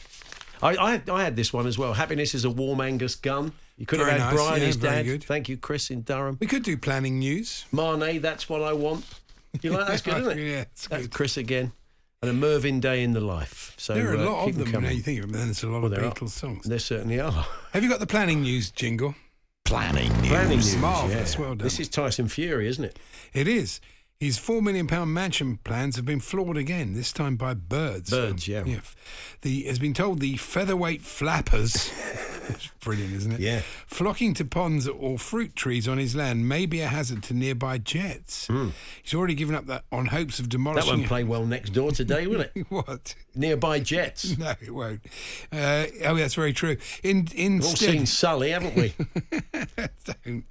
[0.61, 1.93] I, I, I had this one as well.
[1.93, 3.53] Happiness is a warm Angus gun.
[3.77, 5.05] You could Very have had nice, Brian, yeah, his dad.
[5.05, 5.23] good.
[5.23, 6.37] Thank you, Chris in Durham.
[6.39, 7.65] We could do planning news.
[7.73, 9.05] Marnie, that's what I want.
[9.61, 10.43] You like that's good, isn't it?
[10.51, 11.13] Yeah, it's That's good.
[11.13, 11.71] Chris again.
[12.21, 13.73] And a Mervyn Day in the life.
[13.77, 14.71] So There are a uh, lot keep of them.
[14.71, 14.95] Now coming.
[14.97, 16.11] you think of them, then there's a lot Well, of there are.
[16.13, 16.65] Beatles songs.
[16.65, 17.45] There certainly are.
[17.73, 19.15] Have you got the planning news jingle?
[19.65, 20.27] Planning news.
[20.27, 21.41] Planning news, Marvellous, yeah.
[21.41, 21.65] well done.
[21.65, 22.97] This is Tyson Fury, isn't it?
[23.33, 23.79] It is.
[24.19, 26.93] His four million pound mansion plans have been flawed again.
[26.93, 28.09] This time by birds.
[28.11, 28.63] Birds, yeah.
[29.41, 31.91] The has been told the featherweight flappers
[32.49, 33.39] It's brilliant, isn't it?
[33.39, 33.61] Yeah.
[33.87, 37.77] Flocking to ponds or fruit trees on his land may be a hazard to nearby
[37.77, 38.47] jets.
[39.03, 40.75] He's already given up that on hopes of Hmm.
[40.75, 42.51] That won't play well next door today, will it?
[42.69, 43.15] what?
[43.35, 44.37] Nearby jets.
[44.45, 45.01] No, it won't.
[45.51, 46.77] Uh, oh, that's very true.
[47.03, 48.93] In, We've all seen instead, Sully, haven't we?
[50.25, 50.45] don't,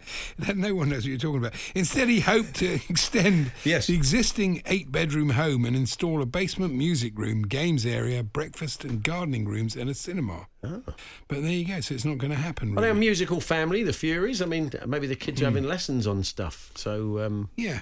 [0.56, 1.54] no one knows what you're talking about.
[1.74, 3.86] Instead, he hoped to extend Yes.
[3.86, 9.46] the existing eight-bedroom home and install a basement music room, games area, breakfast and gardening
[9.46, 10.46] rooms, and a cinema.
[10.62, 11.80] But there you go.
[11.80, 12.74] So it's not going to happen.
[12.74, 14.40] Well, they're a musical family, the Furies.
[14.40, 16.72] I mean, maybe the kids are having lessons on stuff.
[16.74, 17.80] So, um, Yeah,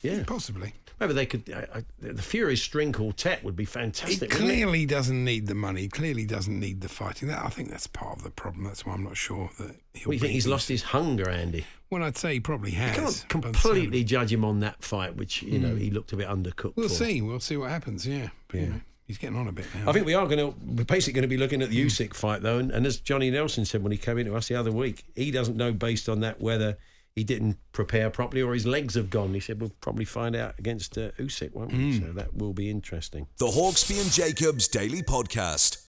[0.00, 0.74] yeah, possibly.
[1.00, 1.50] Maybe they could.
[1.52, 4.20] I, I, the Furies string quartet would be fantastic.
[4.20, 4.36] wouldn't it?
[4.36, 5.88] clearly doesn't need the money.
[5.88, 7.28] Clearly doesn't need the fighting.
[7.28, 8.64] That I think that's part of the problem.
[8.64, 10.08] That's why I'm not sure that he'll.
[10.08, 11.66] What, you think he's things- lost his hunger, Andy?
[11.88, 12.96] Well, I'd say he probably has.
[12.96, 15.94] You can't um, completely judge him on that fight, which you know he hmm.
[15.94, 16.76] looked a bit undercooked.
[16.76, 16.94] We'll for.
[16.94, 17.20] see.
[17.20, 18.06] We'll see what happens.
[18.06, 18.28] Yeah.
[18.46, 19.90] But, you know, he's getting on a bit now.
[19.90, 20.54] I think we are going to.
[20.64, 21.88] We're basically going to be looking at the hmm.
[21.88, 24.54] Usyk fight, though, and, and as Johnny Nelson said when he came into us the
[24.54, 26.78] other week, he doesn't know based on that whether
[27.20, 29.34] he didn't prepare properly or his legs have gone.
[29.34, 32.00] He said we'll probably find out against uh, Usyk, won't we?
[32.00, 33.26] So that will be interesting.
[33.36, 35.86] The Hawksbee and Jacobs Daily Podcast.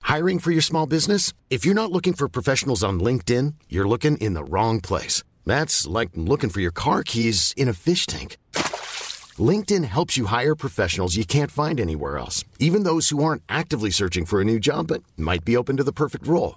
[0.00, 1.34] Hiring for your small business?
[1.50, 5.22] If you're not looking for professionals on LinkedIn, you're looking in the wrong place.
[5.44, 8.38] That's like looking for your car keys in a fish tank.
[9.38, 13.90] LinkedIn helps you hire professionals you can't find anywhere else, even those who aren't actively
[13.90, 16.56] searching for a new job but might be open to the perfect role.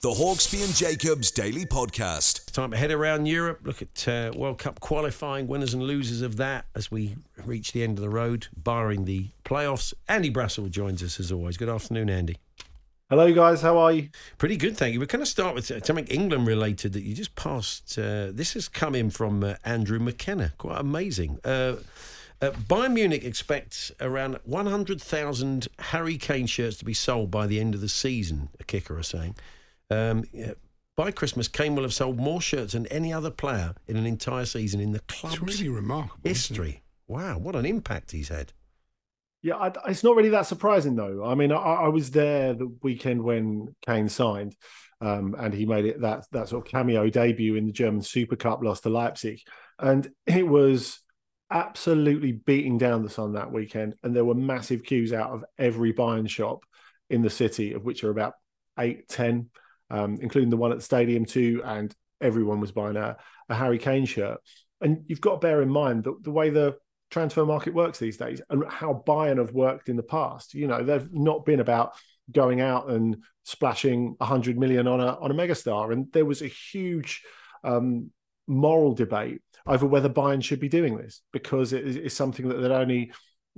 [0.00, 2.52] The Hawksbee and Jacobs Daily Podcast.
[2.52, 6.36] Time to head around Europe, look at uh, World Cup qualifying, winners and losers of
[6.36, 9.92] that as we reach the end of the road, barring the playoffs.
[10.08, 11.56] Andy Brassell joins us as always.
[11.56, 12.36] Good afternoon, Andy.
[13.10, 13.60] Hello, guys.
[13.62, 14.10] How are you?
[14.38, 15.00] Pretty good, thank you.
[15.00, 17.98] We're going to start with uh, something England related that you just passed.
[17.98, 20.52] Uh, this has come in from uh, Andrew McKenna.
[20.58, 21.40] Quite amazing.
[21.42, 21.74] Uh,
[22.40, 27.74] uh, Bayern Munich expects around 100,000 Harry Kane shirts to be sold by the end
[27.74, 29.34] of the season, a kicker is saying.
[29.90, 30.24] Um,
[30.96, 34.44] by Christmas, Kane will have sold more shirts than any other player in an entire
[34.44, 36.28] season in the club's It's really remarkable.
[36.28, 36.82] history.
[37.06, 38.52] Wow, what an impact he's had.
[39.40, 41.24] Yeah, I, it's not really that surprising though.
[41.24, 44.56] I mean, I, I was there the weekend when Kane signed,
[45.00, 48.34] um, and he made it that that sort of cameo debut in the German Super
[48.34, 49.40] Cup, lost to Leipzig,
[49.78, 51.00] and it was
[51.50, 53.94] absolutely beating down the sun that weekend.
[54.02, 56.64] And there were massive queues out of every Bayern shop
[57.08, 58.34] in the city, of which are about
[58.78, 59.50] eight, ten,
[59.90, 61.62] um, including the one at the stadium too.
[61.64, 63.16] And everyone was buying a,
[63.48, 64.38] a Harry Kane shirt.
[64.80, 66.76] And you've got to bear in mind that the way the
[67.10, 70.54] transfer market works these days and how Bayern have worked in the past.
[70.54, 71.92] You know, they've not been about
[72.30, 75.92] going out and splashing 100 million on a on a megastar.
[75.92, 77.22] And there was a huge
[77.64, 78.10] um,
[78.46, 82.70] moral debate over whether Bayern should be doing this because it is something that they'd
[82.70, 83.12] only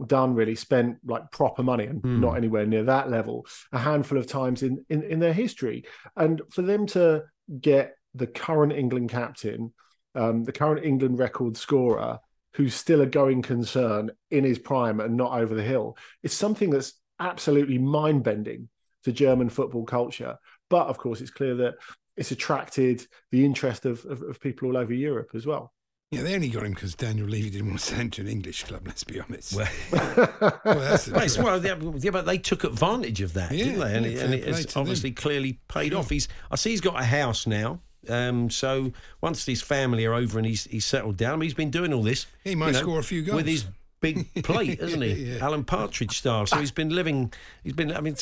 [0.07, 2.21] done really spent like proper money and Hmm.
[2.21, 5.85] not anywhere near that level a handful of times in, in in their history.
[6.17, 7.25] And for them to
[7.61, 9.73] get the current england captain
[10.15, 12.19] um, the current england record scorer
[12.55, 16.71] who's still a going concern in his prime and not over the hill is something
[16.71, 18.69] that's absolutely mind-bending
[19.05, 20.37] to german football culture.
[20.69, 21.75] But of course it's clear that
[22.17, 25.73] it's attracted the interest of, of, of people all over europe as well
[26.11, 28.29] Yeah, they only got him because Daniel Levy didn't want to send him to an
[28.29, 28.83] English club.
[28.85, 29.55] Let's be honest.
[29.55, 33.65] Well, Well, that's Well, it's- well, yeah, yeah, but they took advantage of that, Yeah,
[33.67, 33.95] didn't they?
[33.97, 34.81] And, yeah, it, and it play has to them.
[34.81, 36.11] obviously clearly paid off.
[36.11, 40.39] He's, I see he's got a house now Um, so once his family are over
[40.39, 42.27] and he's he's settled down, I mean, he's been doing all this.
[42.43, 43.37] He might you know, score a few goals.
[43.37, 43.67] with his
[44.01, 45.13] big plate, isn't he?
[45.35, 45.45] Yeah.
[45.45, 46.47] Alan Partridge style.
[46.47, 47.33] So he's been living.
[47.63, 47.93] He's been.
[47.95, 48.17] I mean,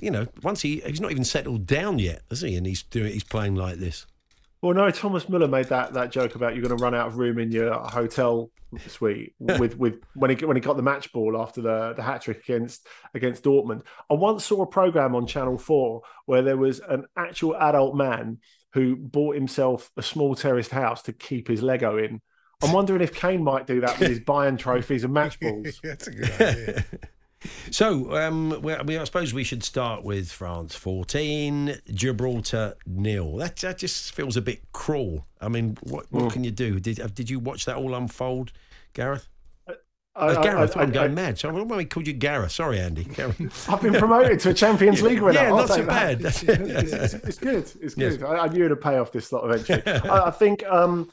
[0.00, 2.54] you know, once he he's not even settled down yet, is he?
[2.56, 3.12] And he's doing.
[3.12, 4.06] He's playing like this.
[4.62, 7.18] Well, no, Thomas Muller made that, that joke about you're going to run out of
[7.18, 8.48] room in your hotel
[8.86, 12.22] suite with, with when he when he got the match ball after the, the hat
[12.22, 13.82] trick against against Dortmund.
[14.08, 18.38] I once saw a program on Channel Four where there was an actual adult man
[18.72, 22.20] who bought himself a small terraced house to keep his Lego in.
[22.62, 25.80] I'm wondering if Kane might do that with his Bayern trophies and match balls.
[25.82, 26.84] That's a good idea.
[27.70, 33.36] So, um, we, we, I suppose we should start with France 14, Gibraltar nil.
[33.36, 35.26] That, that just feels a bit cruel.
[35.40, 36.32] I mean, what, what Mm.
[36.32, 36.78] can you do?
[36.80, 38.52] Did uh, did you watch that all unfold,
[38.94, 39.28] Gareth?
[39.68, 39.72] I,
[40.14, 41.38] Uh, I- Gareth, I- I'm going I- mad.
[41.38, 42.52] So I we called you Gareth.
[42.52, 43.04] Sorry, Andy.
[43.16, 43.68] Gareth.
[43.68, 45.40] I've been promoted to a Champions League winner.
[45.40, 46.20] Yeah, I'll not so bad.
[46.22, 47.64] It's, it's- it's good.
[47.80, 48.16] It's Yes.
[48.18, 48.24] good.
[48.26, 49.82] I, I knew it'd pay off this slot eventually.
[50.10, 51.10] I, I think um,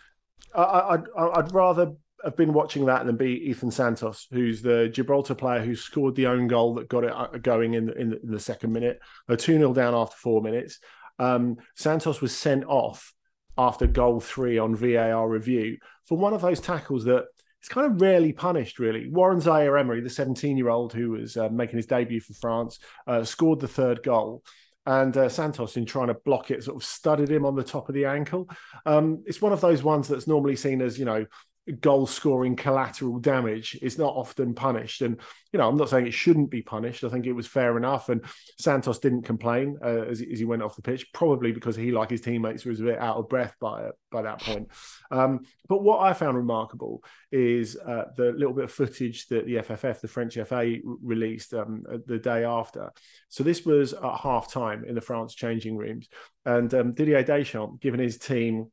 [0.53, 4.61] I, I, I'd, I'd rather have been watching that and then be Ethan Santos, who's
[4.61, 7.93] the Gibraltar player who scored the own goal that got it uh, going in the,
[7.93, 8.99] in the, in the second minute.
[9.27, 10.79] They're 2 0 down after four minutes.
[11.17, 13.13] Um, Santos was sent off
[13.57, 17.25] after goal three on VAR review for one of those tackles that
[17.59, 19.09] it's kind of rarely punished, really.
[19.09, 22.79] Warren Zaire Emery, the 17 year old who was uh, making his debut for France,
[23.05, 24.43] uh, scored the third goal.
[24.85, 27.89] And uh, Santos, in trying to block it, sort of studded him on the top
[27.89, 28.49] of the ankle.
[28.85, 31.25] Um, it's one of those ones that's normally seen as, you know,
[31.71, 35.01] goal scoring collateral damage is not often punished.
[35.01, 35.19] And,
[35.51, 37.03] you know, I'm not saying it shouldn't be punished.
[37.03, 38.09] I think it was fair enough.
[38.09, 38.23] And
[38.59, 41.91] Santos didn't complain uh, as, he- as he went off the pitch, probably because he,
[41.91, 44.67] like his teammates, was a bit out of breath by, by that point.
[45.11, 49.55] Um, but what I found remarkable is uh, the little bit of footage that the
[49.55, 52.91] FFF, the French FA, released um, the day after.
[53.29, 56.09] So this was at half time in the France changing rooms.
[56.45, 58.71] And um, Didier Deschamps, giving his team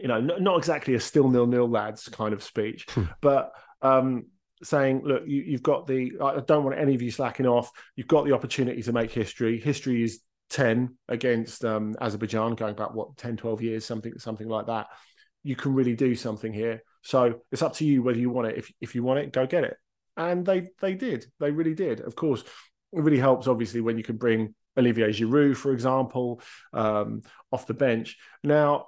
[0.00, 2.86] you know, n- not exactly a still nil nil lads kind of speech,
[3.20, 4.26] but um,
[4.62, 7.70] saying, look, you, you've got the, I don't want any of you slacking off.
[7.96, 9.58] You've got the opportunity to make history.
[9.58, 14.66] History is 10 against um, Azerbaijan, going back, what, 10, 12 years, something, something like
[14.66, 14.88] that.
[15.42, 16.82] You can really do something here.
[17.02, 18.58] So it's up to you whether you want it.
[18.58, 19.76] If, if you want it, go get it.
[20.16, 21.24] And they, they did.
[21.38, 22.00] They really did.
[22.00, 22.42] Of course,
[22.92, 27.74] it really helps, obviously, when you can bring Olivier Giroud, for example, um, off the
[27.74, 28.18] bench.
[28.42, 28.86] Now,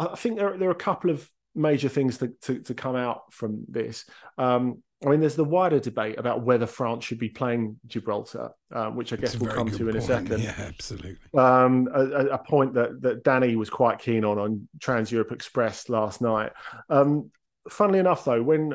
[0.00, 3.32] I think there, there are a couple of major things to, to, to come out
[3.32, 4.04] from this.
[4.38, 8.90] Um, I mean, there's the wider debate about whether France should be playing Gibraltar, uh,
[8.90, 10.42] which I guess we'll come to in a second.
[10.42, 11.16] Yeah, absolutely.
[11.36, 15.32] Um, a, a- a point that, that Danny was quite keen on on Trans Europe
[15.32, 16.52] Express last night.
[16.90, 17.30] Um,
[17.68, 18.74] funnily enough, though, when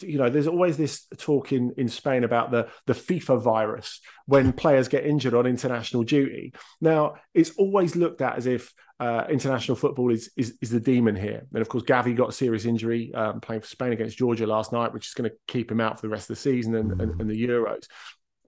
[0.00, 4.52] you know, there's always this talk in, in Spain about the the FIFA virus when
[4.64, 6.52] players get injured on international duty.
[6.80, 11.16] Now, it's always looked at as if uh, international football is, is is the demon
[11.16, 11.46] here.
[11.52, 14.72] And of course, Gavi got a serious injury um, playing for Spain against Georgia last
[14.72, 17.00] night, which is going to keep him out for the rest of the season and,
[17.00, 17.86] and, and the Euros.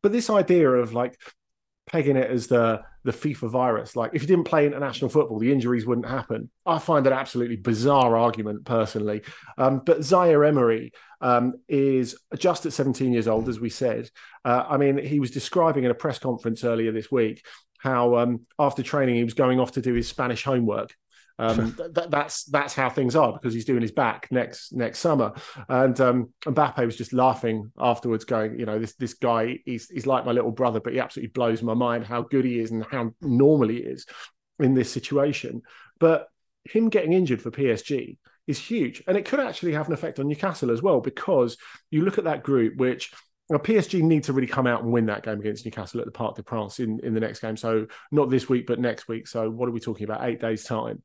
[0.02, 1.18] But this idea of like
[1.92, 3.96] pegging it as the the FIFA virus.
[3.96, 6.50] Like if you didn't play international football, the injuries wouldn't happen.
[6.64, 9.22] I find that absolutely bizarre argument personally.
[9.58, 14.08] Um, but Zaire Emery um, is just at 17 years old, as we said.
[14.44, 17.44] Uh, I mean, he was describing in a press conference earlier this week
[17.78, 20.94] how um, after training he was going off to do his Spanish homework.
[21.38, 24.98] Um, th- th- that's that's how things are because he's doing his back next next
[24.98, 25.32] summer.
[25.68, 30.06] And um, Mbappe was just laughing afterwards, going, you know, this this guy he's he's
[30.06, 32.84] like my little brother, but he absolutely blows my mind how good he is and
[32.90, 34.06] how normal he is
[34.58, 35.62] in this situation.
[35.98, 36.28] But
[36.64, 40.28] him getting injured for PSG is huge, and it could actually have an effect on
[40.28, 41.56] Newcastle as well because
[41.90, 43.12] you look at that group, which
[43.52, 46.10] well, PSG need to really come out and win that game against Newcastle at the
[46.10, 47.54] Parc des Princes in, in the next game.
[47.54, 49.28] So not this week, but next week.
[49.28, 50.24] So what are we talking about?
[50.24, 51.02] Eight days time.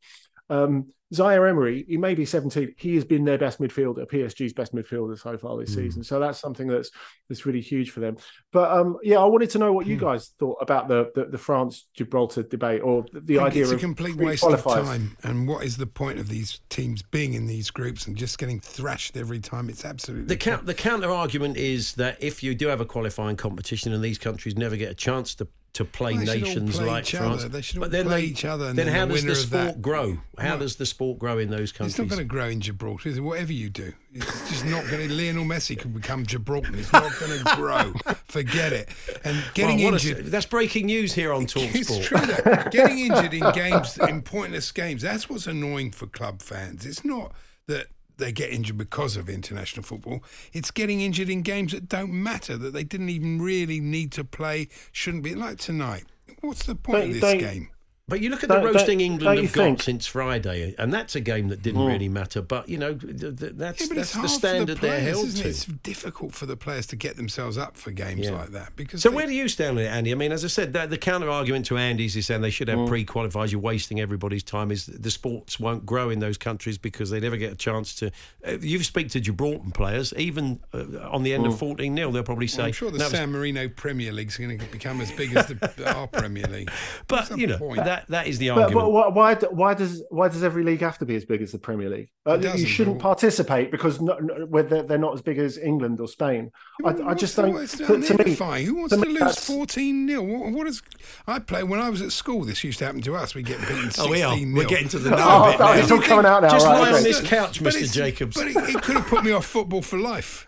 [0.50, 2.76] Um, Zaire Emery, he may be 17.
[2.78, 6.04] He has been their best midfielder, PSG's best midfielder so far this season.
[6.04, 6.92] So that's something that's
[7.30, 8.18] that's really huge for them.
[8.52, 11.38] But um, yeah, I wanted to know what you guys thought about the the, the
[11.38, 15.16] France Gibraltar debate or the, the idea it's a complete three waste of time.
[15.24, 18.60] And what is the point of these teams being in these groups and just getting
[18.60, 19.70] thrashed every time?
[19.70, 23.38] It's absolutely The, count, the counter argument is that if you do have a qualifying
[23.38, 26.48] competition and these countries never get a chance to to play Well, they should all
[26.48, 27.50] nations play like France, other.
[27.50, 29.36] They should all but then play they- each other and Then how the does the
[29.36, 30.18] sport that- grow?
[30.38, 31.94] How does the sport grow in those countries?
[31.94, 33.22] It's not going to grow in Gibraltar, is it?
[33.22, 35.14] Whatever you do, it's just not going to.
[35.14, 36.76] Lionel Messi can become Gibraltar.
[36.76, 37.94] It's not going to grow.
[38.28, 38.90] Forget it.
[39.24, 40.26] And getting Well, what a- injured.
[40.28, 42.04] that's breaking news here on Talk It's Sport.
[42.04, 42.20] true.
[42.20, 42.72] That.
[42.72, 46.86] Getting injured in games, in pointless games, that's what's annoying for club fans.
[46.86, 47.34] It's not
[47.68, 47.88] that
[48.18, 50.24] they get injured because of international football.
[50.54, 54.24] It's getting injured in games that don't matter, that they didn't even really need to
[54.24, 55.36] play, shouldn't be.
[55.36, 56.06] Like tonight.
[56.42, 57.70] What's the point of this game?
[58.10, 60.94] But you look at the Don't- roasting don't- England don't have got since Friday, and
[60.94, 61.88] that's a game that didn't Mm.
[61.90, 62.42] really matter.
[62.42, 65.30] But you know, th- th- that's Yeah, but that's the standard for the they're held
[65.36, 65.40] to.
[65.42, 65.46] it?
[65.48, 68.32] It's difficult for the players to get themselves up for games Yeah.
[68.32, 69.02] like that because.
[69.02, 70.14] So they- where do you stand on it, Andy?
[70.14, 72.70] I mean, as I said, the, the counter argument to Andy's is saying they should
[72.70, 72.88] have Mm.
[72.88, 73.52] pre-qualifiers.
[73.52, 74.72] You're wasting everybody's time.
[74.72, 78.12] Is the sports won't grow in those countries because they never get a chance to.
[78.48, 81.60] Uh, you speak to Gibraltar players, even uh, on the end of Mm.
[81.60, 82.60] 14 0 they'll probably say.
[82.60, 85.36] Well, I'm sure the "That was San Marino Premier League's going to become as big
[85.36, 86.70] as the, our Premier League.
[87.10, 87.84] But you know point?
[87.84, 88.86] that that is the But, argument.
[88.86, 91.52] but why, why why does why does every league have to be as big as
[91.52, 92.10] the Premier League?
[92.26, 96.08] Uh, you shouldn't participate because no, no, whether they're not as big as England or
[96.08, 96.52] Spain.
[96.86, 97.56] I, I just don't.
[97.58, 100.22] It's to- to me- Who wants to to, lose that's- 14 0?
[100.24, 100.82] What, what is.
[101.28, 103.34] I play when I was at school, this used to happen to us.
[103.36, 104.38] We get beaten 16 Oh, we are.
[104.38, 104.54] 0.
[104.56, 106.50] We're getting to the nub Oh, of it no, it's all coming out now.
[106.50, 107.94] Just right, lie on this couch, But Mr.
[107.94, 108.36] Jacobs.
[108.38, 110.46] But it, it could have put me off football for life,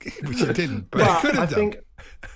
[0.24, 0.90] which it didn't.
[0.90, 1.54] But, it But could I done.
[1.54, 1.76] think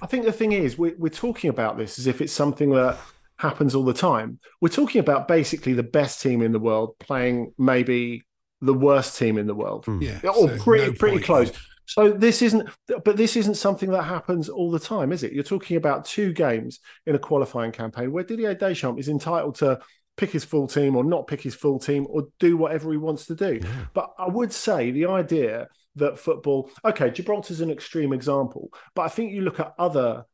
[0.00, 2.96] I think the thing is we, we're talking about this as if it's something that
[3.38, 4.38] happens all the time.
[4.60, 8.22] We're talking about basically the best team in the world playing maybe
[8.60, 10.00] the worst team in the world, hmm.
[10.02, 11.24] yeah, or so pretty no pretty point.
[11.24, 11.52] close.
[11.86, 12.70] So this isn't,
[13.04, 15.32] but this isn't something that happens all the time, is it?
[15.32, 19.80] You're talking about two games in a qualifying campaign where Didier Deschamps is entitled to
[20.16, 23.26] pick his full team or not pick his full team or do whatever he wants
[23.26, 23.60] to do.
[23.92, 29.08] But I would say the idea that football, okay, Gibraltar's an extreme example, but I
[29.08, 30.24] think you look at other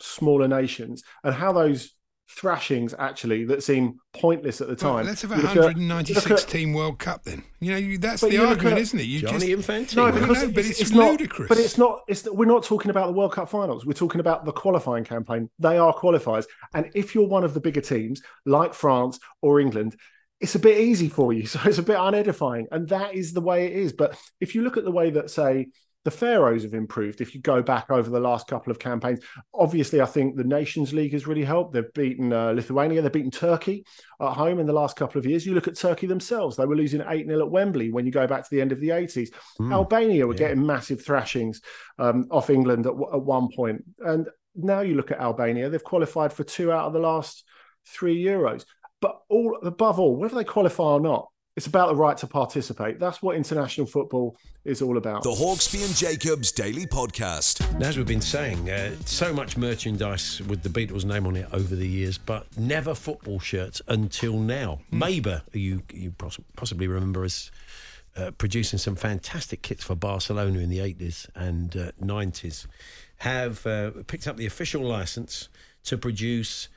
[0.00, 1.94] smaller nations and how those
[2.30, 5.06] thrashings actually that seem pointless at the Well, time.
[5.06, 7.42] let's have a you look at- you 196 at- team World Cup then.
[7.60, 9.04] You know, you, that's the you argument, at- isn't it?
[9.06, 9.96] You Gianni just, Infantino.
[9.96, 11.10] No, I because know, but it's, it's not.
[11.10, 11.48] ludicrous.
[11.48, 12.00] But it's not.
[12.06, 13.86] It's we're not talking about the World Cup finals.
[13.86, 15.48] We're talking about the qualifying campaign.
[15.58, 19.96] They are qualifiers, and if you're one of the bigger teams like France or England,
[20.40, 21.46] it's a bit easy for you.
[21.46, 23.92] So it's a bit unedifying, and that is the way it is.
[23.92, 25.68] But if you look at the way that say
[26.08, 29.20] the Faroes have improved, if you go back over the last couple of campaigns,
[29.52, 31.74] obviously I think the Nations League has really helped.
[31.74, 33.84] They've beaten uh, Lithuania, they've beaten Turkey
[34.18, 35.44] at home in the last couple of years.
[35.44, 38.26] You look at Turkey themselves; they were losing eight 0 at Wembley when you go
[38.26, 39.30] back to the end of the eighties.
[39.70, 41.60] Albania were getting massive thrashings
[41.98, 46.32] um, off England at, at one point, and now you look at Albania; they've qualified
[46.32, 47.44] for two out of the last
[47.86, 48.64] three Euros.
[49.02, 53.00] But all above all, whether they qualify or not, it's about the right to participate.
[53.00, 55.24] That's what international football is all about.
[55.24, 57.82] The Hawksbee and Jacobs Daily Podcast.
[57.82, 61.74] As we've been saying, uh, so much merchandise with the Beatles' name on it over
[61.74, 64.78] the years, but never football shirts until now.
[64.92, 66.14] Meyba, who you you
[66.54, 67.50] possibly remember as
[68.16, 72.68] uh, producing some fantastic kits for Barcelona in the 80s and uh, 90s,
[73.16, 75.48] have uh, picked up the official license
[75.82, 76.68] to produce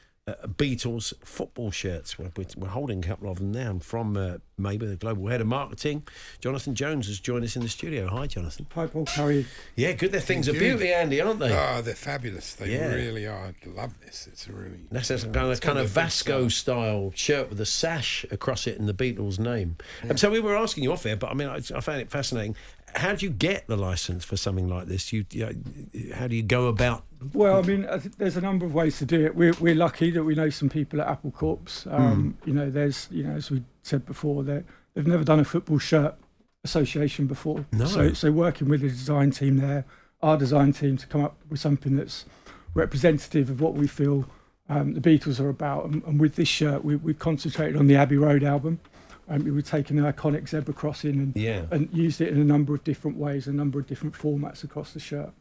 [0.42, 2.18] uh, Beatles football shirts.
[2.20, 5.42] We're, we're- we're holding a couple of them now from uh, Meyba, the global head
[5.42, 6.04] of marketing.
[6.40, 8.08] Jonathan Jones has joined us in the studio.
[8.10, 8.68] Hi, Jonathan.
[8.76, 9.06] Hi, Paul.
[9.08, 9.46] How are you?
[9.76, 10.12] Yeah, good.
[10.12, 11.52] They're things of Thank beauty, Andy, aren't they?
[11.56, 12.54] Oh, they're fabulous.
[12.54, 12.94] They Yeah.
[12.94, 13.54] really are.
[13.66, 14.28] I love this.
[14.32, 14.80] It's really.
[14.92, 18.68] That's a kind of, It's kind got of Vasco style shirt with a sash across
[18.68, 19.78] it and the Beatles' name.
[20.10, 22.10] Um, so we were asking you off air, but I mean, I, I found it
[22.12, 22.56] fascinating.
[22.96, 25.12] How do you get the license for something like this?
[25.14, 27.04] You, you know, how do you go about?
[27.34, 29.36] Well, I mean, there's a number of ways to do it.
[29.36, 31.86] We're, we're lucky that we know some people at Apple Corps.
[31.90, 35.46] Um, You know, there's, you know, as we said before, they they've never done a
[35.46, 36.16] football shirt
[36.64, 37.66] association before.
[37.72, 37.86] No.
[37.86, 39.86] So, so working with the design team there,
[40.22, 42.26] our design team, to come up with something that's
[42.74, 44.26] representative of what we feel
[44.70, 45.86] um, the Beatles are about.
[45.86, 48.80] And, and with this shirt, we, we've concentrated on the Abbey Road album.
[49.32, 51.64] Um, we've taken the iconic zebra crossing and, Yeah.
[51.72, 54.92] and used it in a number of different ways, a number of different formats across
[54.94, 55.32] the shirt.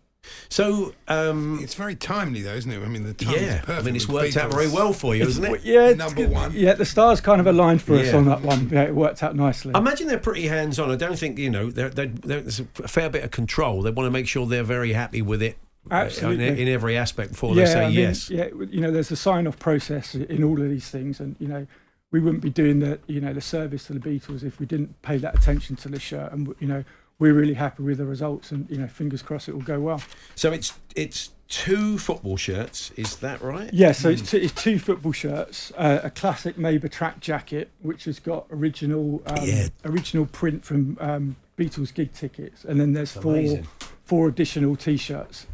[0.48, 2.82] So, um, It's very timely, though, isn't it?
[2.82, 3.70] I mean, the time yeah, is perfect.
[3.70, 5.62] I mean, it's with worked out very well for you, hasn't it?
[5.64, 6.52] Yeah, Number one.
[6.52, 8.68] Yeah, the stars kind of aligned for us on that one.
[8.70, 9.74] Yeah, it worked out nicely.
[9.74, 10.90] I imagine they're pretty hands on.
[10.90, 13.82] I don't think, you know, they're, they're, there's a fair bit of control.
[13.82, 15.56] They want to make sure they're very happy with it
[15.90, 16.48] uh, Absolutely.
[16.48, 18.30] in, in every aspect before yeah, they say I mean, yes.
[18.30, 21.66] Yeah, you know, there's a sign-off process in all of these things, and you know,
[22.10, 25.00] we wouldn't be doing the you know the service to the Beatles if we didn't
[25.02, 26.84] pay that attention to the shirt, and you know,
[27.18, 30.02] we're really happy with the results, and you know, fingers crossed it will go well.
[30.34, 33.68] So it's it's two football shirts, is that right?
[33.72, 38.04] Yeah, so it's, two, it's two football shirts, uh, a classic Meyba track jacket, which
[38.04, 39.68] has got original um, Yeah.
[39.84, 43.66] original print from um, Beatles gig tickets, and then there's four amazing.
[44.04, 45.46] four additional T-shirts.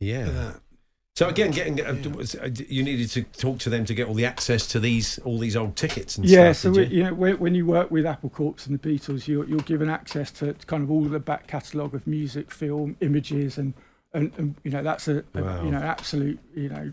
[0.00, 0.54] Yeah.
[1.20, 1.48] Look at that.
[1.48, 4.24] So again, getting uh, uh, you needed to talk to them to get all the
[4.26, 6.36] access to these all these old tickets and stuff.
[6.38, 6.74] Yeah, stuff.
[6.74, 6.96] so we, you?
[6.98, 9.90] you know when, when you work with Apple Corps and the Beatles, you're, you're given
[9.90, 13.74] access to kind of all the back catalogue of music, film, images, and
[14.14, 15.64] and, and you know that's a, a Wow.
[15.64, 16.92] you know absolute you know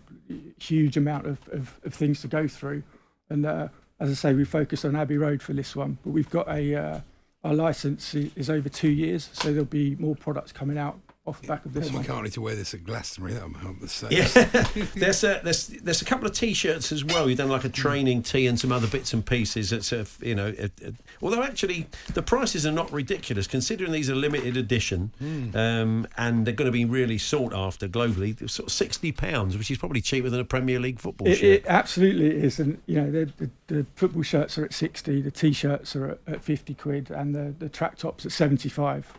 [0.58, 2.82] huge amount of, of, of things to go through.
[3.30, 3.68] And uh,
[4.00, 6.74] as I say, we focused on Abbey Road for this one, but we've got a
[6.74, 7.00] uh,
[7.44, 11.48] our license is over two years, so there'll be more products coming out off the
[11.48, 12.06] back of this Paul one.
[12.06, 13.34] McCartney to wear this at Glastonbury.
[13.34, 14.10] That would help the same.
[14.12, 14.26] Yeah,
[14.94, 17.28] there's a there's there's a couple of t-shirts as well.
[17.28, 19.72] You've done like a training tee and some other bits and pieces.
[19.72, 24.08] It's a you know, it, it- although actually the prices are not ridiculous considering these
[24.08, 25.10] are limited edition,
[25.54, 28.36] um, and they're going to be really sought after globally.
[28.36, 31.36] They're sort of sixty pounds, which is probably cheaper than a Premier League football It,
[31.36, 31.44] shirt.
[31.44, 35.30] it absolutely is, and you know the, the, the football shirts are at sixty, the
[35.30, 39.12] t-shirts are at, at fifty quid, and the, the track tops at seventy-five.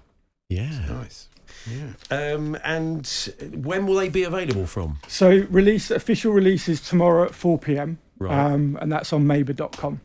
[0.49, 0.85] yeah.
[0.87, 1.27] Nice.
[1.65, 2.33] Yeah.
[2.33, 3.07] Um, and
[3.55, 4.99] when will they be available from?
[5.07, 8.31] So release official release is tomorrow at four pm, Right.
[8.53, 10.01] um, and that's on Meyba.com.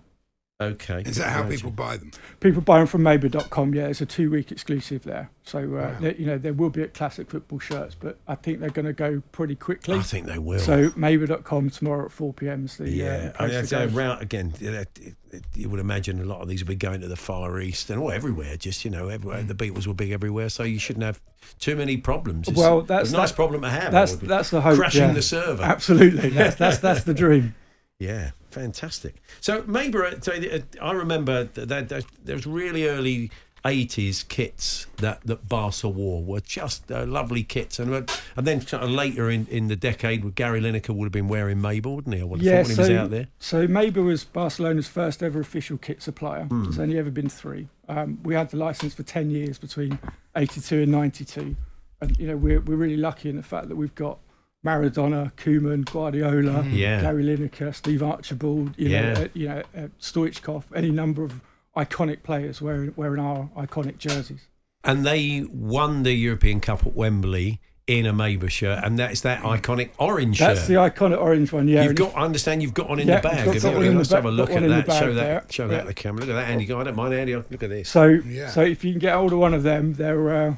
[0.73, 1.03] Okay.
[1.07, 1.51] Is that how Right.
[1.53, 2.11] people buy them?
[2.41, 3.75] People buy them from Meyba.com.
[3.75, 5.31] Yeah, it's a two-week exclusive there.
[5.45, 5.97] So uh, Wow.
[6.01, 8.87] they- you know there will be at classic football shirts, but I think they're going
[8.87, 9.99] to go pretty quickly.
[9.99, 10.61] I think they will.
[10.61, 14.13] So Meyba.com tomorrow at four pm is the Yeah, uh, I mean, place it's, to
[14.13, 14.53] uh, again.
[14.61, 15.15] You, know, it- it-
[15.57, 17.99] you would imagine a lot of these will be going to the Far East and
[18.01, 18.57] all everywhere.
[18.57, 21.21] Just you know, everywhere the Beatles were big everywhere, so you shouldn't have
[21.59, 22.49] too many problems.
[22.49, 23.91] It's Well, that's a nice that- problem to have.
[23.93, 24.27] That's that would be.
[24.29, 24.77] that's the hope.
[24.77, 25.13] crashing yeah.
[25.13, 25.63] the server.
[25.63, 27.55] Absolutely, that's that's, that's the dream.
[28.03, 29.22] Yeah, fantastic.
[29.40, 30.32] So maybe uh, so,
[30.80, 33.30] I remember that, there was really early.
[33.64, 38.03] 80s kits that, that Barca wore were just uh, lovely kits, and uh,
[38.36, 38.61] and then
[38.92, 42.22] later in, in the decade, with Gary Lineker would have been wearing Meyba, wouldn't he?
[42.22, 43.28] I would have Yeah, so he was out there.
[43.38, 46.46] so Meyba was Barcelona's first ever official kit supplier.
[46.46, 46.64] Hmm.
[46.64, 47.68] There's only ever been three.
[47.88, 49.96] Um, we had the license for ten years between
[50.34, 51.55] '82 and '92,
[52.00, 54.18] and you know we're we're really lucky in the fact that we've got
[54.65, 57.01] Maradona, Koeman, Guardiola, Yeah.
[57.01, 59.13] Gary Lineker, Steve Archibald, you Yeah.
[59.15, 61.41] know, uh, you know, uh, Stoichkov, any number of
[61.77, 64.47] iconic players wearing wearing our iconic jerseys.
[64.85, 69.41] and they won the European Cup at Wembley in a Meyba shirt, and that's that
[69.43, 70.69] iconic orange That's shirt.
[70.77, 71.69] That's the iconic orange one.
[71.69, 73.45] Yeah, You've got, I understand you've got one in Yeah, the bag.
[73.45, 73.91] got Have one you?
[73.93, 74.87] in Let's ba- have a look at in that.
[74.87, 75.53] bag Show that.
[75.53, 75.77] Show Yeah.
[75.77, 76.21] that the camera.
[76.21, 76.65] Look at that, Andy.
[76.65, 77.35] Go, I don't mind Andy.
[77.37, 77.89] Look at this.
[77.89, 78.49] So, Yeah.
[78.49, 80.55] so if you can get hold of one of them, they're uh,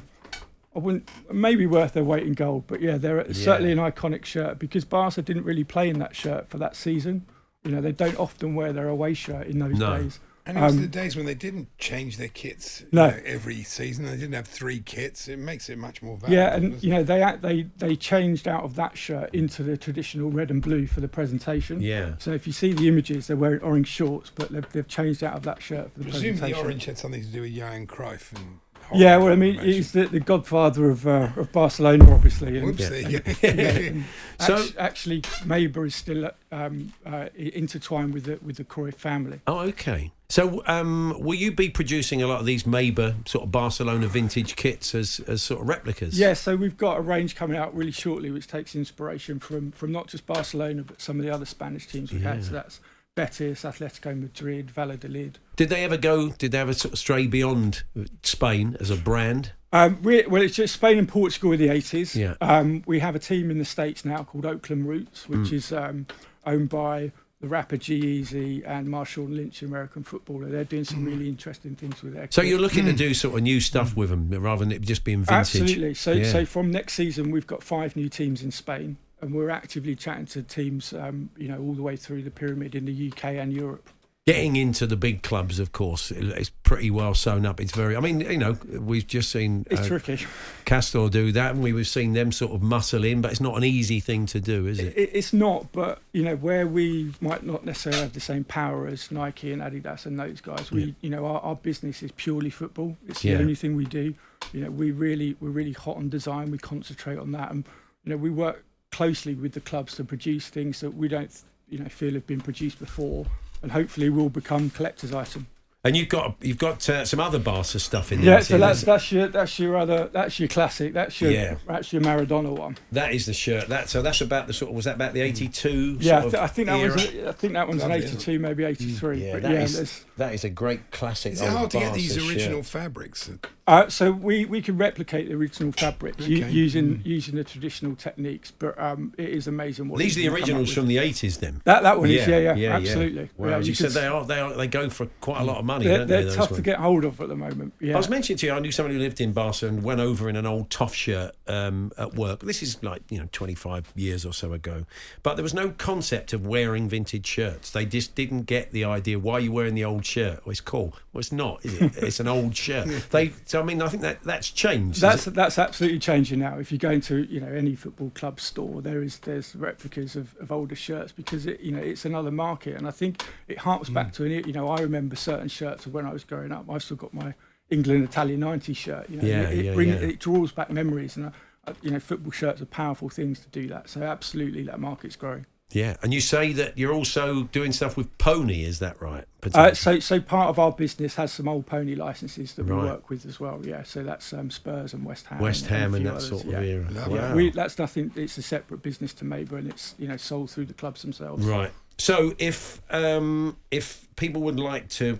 [0.75, 4.59] I wouldn't maybe worth their weight in gold, but yeah, they're certainly an iconic shirt
[4.59, 7.25] because Barca didn't really play in that shirt for that season.
[7.63, 9.97] You know, they don't often wear their away shirt in those No.
[9.97, 10.19] days.
[10.47, 13.09] And it was Um, the days when they didn't change their kits you No.
[13.09, 14.05] know, every season.
[14.05, 15.27] They didn't have three kits.
[15.27, 16.35] It makes it much more valuable.
[16.35, 16.97] Yeah, and doesn't you it?
[16.97, 20.85] know they they they changed out of that shirt into the traditional red and blue
[20.85, 21.81] for the presentation.
[21.81, 22.13] Yeah.
[22.19, 25.33] So if you see the images, they're wearing orange shorts, but they've, they've changed out
[25.35, 26.65] of that shirt for the presume the presentation.
[26.65, 28.59] orange had something to do with Johan Cruyff and.
[28.93, 32.57] Yeah, well, I mean, he's the, the godfather of uh, of Barcelona, obviously.
[32.57, 33.31] and- Whoops, there you go.
[33.47, 34.05] and
[34.39, 39.39] So- act- actually, Meyba is still um, uh, intertwined with the with the Cruyff family.
[39.47, 40.11] Oh, okay.
[40.27, 44.55] So, um, will you be producing a lot of these Meyba sort of Barcelona vintage
[44.55, 46.17] kits as, as sort of replicas?
[46.17, 49.91] Yeah, so we've got a range coming out really shortly, which takes inspiration from from
[49.91, 52.43] not just Barcelona, but some of the other Spanish teams we've had.
[52.43, 52.79] So that's
[53.19, 55.39] Betis, Atletico Madrid, Valladolid.
[55.55, 56.29] Did they ever go?
[56.31, 57.83] Did they ever sort of stray beyond
[58.23, 59.53] Spain as a brand?
[59.71, 62.15] Um, we, well, it's just Spain and Portugal in the 80s.
[62.15, 62.35] Yeah.
[62.41, 65.53] Um, we have a team in the States now called Oakland Roots, which Mm.
[65.53, 66.07] is um,
[66.45, 67.11] owned by
[67.41, 70.47] the rapper G-Eazy and Marshawn Lynch, American footballer.
[70.49, 73.43] They're doing some really interesting things with their So you're looking to do sort of
[73.43, 75.61] new stuff with them rather than it just being vintage.
[75.61, 75.93] Absolutely.
[75.93, 76.31] So, Yeah.
[76.31, 80.25] so from next season, we've got five new teams in Spain, and we're actively chatting
[80.27, 83.51] to teams, um, you know, all the way through the pyramid in the UK and
[83.51, 83.89] Europe.
[84.27, 87.59] Getting into the big clubs, of course, it's pretty well sewn up.
[87.61, 87.95] It's very.
[87.95, 90.25] I mean, you know, we've just seen It's uh, tricky.
[90.65, 93.63] Castore do that, and we've seen them sort of muscle in, but it's not an
[93.63, 94.97] easy thing to do, is it?
[94.97, 98.87] It, it's not, but you know, where we might not necessarily have the same power
[98.87, 100.93] as Nike and Adidas and those guys, we, Yeah.
[101.01, 102.97] you know, our, our business is purely football.
[103.07, 103.35] It's Yeah.
[103.35, 104.15] the only thing we do.
[104.53, 106.49] You know, we really, we're really hot on design.
[106.49, 107.63] We concentrate on that, and
[108.03, 108.63] you know, we work
[108.95, 111.29] closely with the clubs to produce things that we don't,
[111.67, 113.25] you know, feel have been produced before,
[113.61, 115.47] and hopefully will become collector's item.
[115.83, 118.35] And you've got you've got uh, some other Barca stuff in there.
[118.35, 120.93] Yeah, so that's that's your that's your other that's your classic.
[120.93, 121.55] That's your Yeah.
[121.67, 122.77] that's your Maradona one.
[122.93, 123.67] that is the shirt.
[123.67, 125.97] That so that's about the sort of was that about the eighty two?
[125.99, 126.93] Yeah, I, th- I think that era?
[126.93, 129.25] was a, I think that one's Lovely, an eighty two, maybe eighty three.
[129.25, 131.33] Yeah, but that yeah, is, that is a great classic.
[131.33, 132.71] Is it old hard to get these original shirt.
[132.71, 133.29] fabrics?
[133.67, 136.51] Uh, so we, we can replicate the original fabrics u- Okay.
[136.51, 140.29] using using the traditional techniques, but um, it is amazing what These are the can
[140.33, 141.61] come up originals from the eighties, then.
[141.63, 143.29] that that one is yeah yeah, yeah, absolutely.
[143.37, 145.41] Wow, Yeah, as you, can said s- they are they are they go for quite
[145.41, 146.27] a lot of money, they're, don't they're they?
[146.27, 147.73] those tough to get hold of at the moment.
[147.79, 149.99] Yeah, I was mentioning to you, I knew somebody who lived in Barca and went
[149.99, 152.41] over in an old Toff shirt um, at work.
[152.41, 154.85] This is like, you know, 25 years or so ago.
[155.23, 157.71] But there was no concept of wearing vintage shirts.
[157.71, 160.45] They just didn't get the idea, why are you wearing the old shirt?
[160.45, 160.93] Well, it's cool.
[161.13, 161.97] Well, it's not, is it?
[161.97, 162.87] It's an old shirt.
[163.09, 165.01] They, so, I mean, I think that that's changed.
[165.01, 166.57] that's that's absolutely changing now.
[166.59, 170.35] If you go into you know any football club store, there is there's replicas of,
[170.39, 173.89] of older shirts because it you know it's another market, and I think it harks
[173.89, 174.13] back Mm.
[174.15, 176.65] to you know I remember certain shirts of when I was growing up.
[176.69, 177.33] I've still got my
[177.69, 179.09] England Italian '90 shirt.
[179.09, 179.95] You know, Yeah, it, it, yeah, bring- yeah.
[179.95, 181.31] it draws back memories, and
[181.67, 183.89] uh, you know, football shirts are powerful things to do that.
[183.89, 185.45] So absolutely, that market's growing.
[185.71, 189.25] Yeah, and you say that you're also doing stuff with Pony, is that right?
[189.53, 192.81] Uh, so, so part of our business has some old pony licenses that Right.
[192.83, 193.61] we work with as well.
[193.63, 195.39] Yeah, so that's um, Spurs and West Ham.
[195.39, 196.61] West Ham a and that others, sort of yeah.
[196.61, 196.87] era.
[196.93, 197.35] Yeah, Wow.
[197.35, 198.11] we, that's nothing.
[198.15, 201.45] It's a separate business to Meyba, and it's you know sold through the clubs themselves.
[201.45, 201.71] Right.
[201.97, 205.19] So if um, if people would like to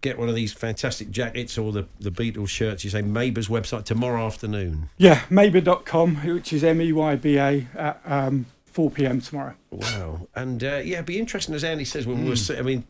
[0.00, 3.84] get one of these fantastic jackets or the, the Beatles shirts, you say Meyba's website
[3.84, 4.88] tomorrow afternoon.
[4.98, 9.22] Yeah, Meyba.com, which is M E Y B A at um, 4 p.m.
[9.22, 9.54] tomorrow.
[9.70, 10.28] Wow.
[10.34, 12.84] And uh, yeah, it'd be interesting, as Andy says, when we were, I mean,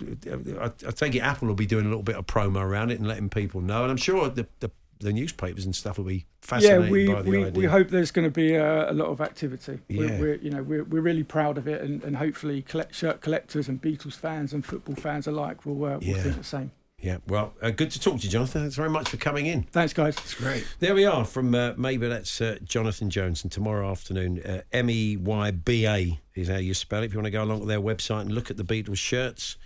[0.60, 2.98] I, I take it Apple will be doing a little bit of promo around it
[2.98, 3.82] and letting people know.
[3.82, 7.22] And I'm sure the, the, the newspapers and stuff will be fascinated yeah, we, by
[7.22, 7.52] the we, idea.
[7.52, 9.78] we hope there's going to be a, a lot of activity.
[9.88, 10.00] Yeah.
[10.00, 13.20] We're, we're, you know, we're, we're really proud of it, and, and hopefully collect, shirt
[13.20, 16.20] collectors and Beatles fans and football fans alike will, uh, will Yeah.
[16.20, 16.72] think the same.
[16.98, 18.62] Yeah, well, uh, good to talk to you, Jonathan.
[18.62, 19.64] Thanks very much for coming in.
[19.64, 20.16] Thanks, guys.
[20.16, 20.66] It's great.
[20.80, 23.42] There we are from uh, Meyba that's uh, Jonathan Jones.
[23.42, 27.06] And tomorrow afternoon, uh, M E Y B A is how you spell it.
[27.06, 29.58] If you want to go along to their website and look at the Beatles shirts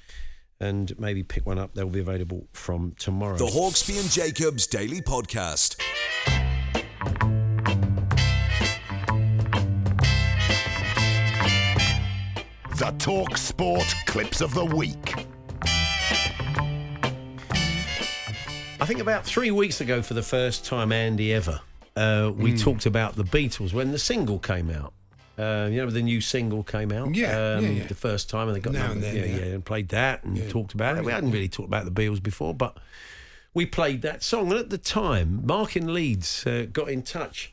[0.59, 3.37] and maybe pick one up, they'll be available from tomorrow.
[3.39, 5.77] The Hawksbee and Jacobs Daily Podcast.
[12.77, 15.15] The Talk Sport Clips of the Week.
[18.81, 21.61] I think about three weeks ago, for the first time, Andy ever,
[21.97, 24.95] uh, we talked about the Beatles when the single came out.
[25.39, 27.15] Uh, you know, the new single came out.
[27.15, 27.87] Yeah, um, yeah, yeah.
[27.87, 29.37] The first time, and they got Now and then, yeah, yeah.
[29.37, 31.05] yeah, and played that and talked about it.
[31.05, 32.79] We hadn't really talked about the Beatles before, but
[33.53, 34.51] we played that song.
[34.51, 37.53] And at the time, Mark in Leeds uh, got in touch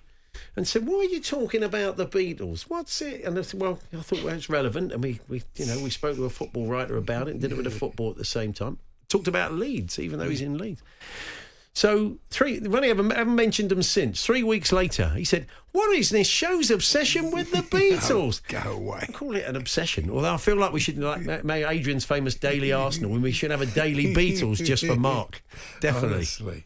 [0.55, 2.63] and said, "Why are you talking about the Beatles?
[2.63, 5.65] What's it?" And I said, "Well, I thought well, it's relevant." And we, we, you
[5.65, 8.09] know, we spoke to a football writer about it and did it with a football
[8.11, 8.79] at the same time.
[9.09, 10.81] Talked about Leeds, even though he's in Leeds.
[11.77, 14.25] So three, when I haven't, haven't mentioned them since.
[14.25, 19.05] Three weeks later, he said, "What is this show's obsession with the Beatles?" Go away.
[19.07, 20.09] I call it an obsession.
[20.09, 23.31] Although I feel like we should like ma- make Adrian's famous Daily Arsenal, when we
[23.31, 25.43] should have a Daily Beatles just for Mark.
[25.79, 26.15] Definitely.
[26.15, 26.63] Honestly.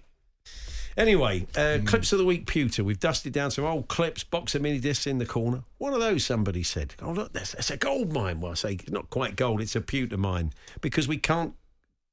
[0.98, 2.84] Anyway, uh, clips of the week, pewter.
[2.84, 5.64] We've dusted down some old clips, box of mini discs in the corner.
[5.78, 6.96] One of those, somebody said.
[7.02, 8.40] Oh, look, that's, that's a gold mine.
[8.40, 11.54] Well, I say it's not quite gold, it's a pewter mine because we can't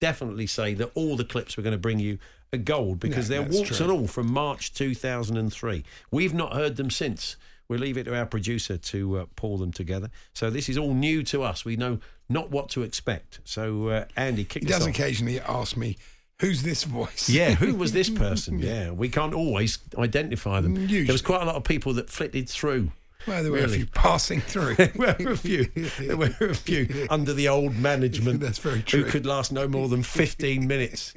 [0.01, 2.19] definitely say that all the clips we're going to bring you
[2.53, 5.85] are gold because No, they're warts and all from March 2003.
[6.11, 7.37] We've not heard them since.
[7.69, 10.11] We'll leave it to our producer to uh, pull them together.
[10.33, 11.65] So this is all new to us.
[11.67, 13.41] We know not what to expect.
[13.45, 14.89] So, uh, Andy, kick He does off.
[14.89, 15.99] occasionally ask me,
[16.41, 17.29] who's this voice?
[17.29, 18.59] Yeah, who was this person?
[18.59, 20.87] Yeah, we can't always identify them.
[20.87, 22.91] There was quite a lot of people that flitted through.
[23.29, 24.75] Well, there were a few passing through.
[24.77, 25.65] There were a few.
[26.01, 28.41] There were a few under the old management.
[28.41, 29.05] That's very true.
[29.05, 31.15] Who could last no more than fifteen minutes?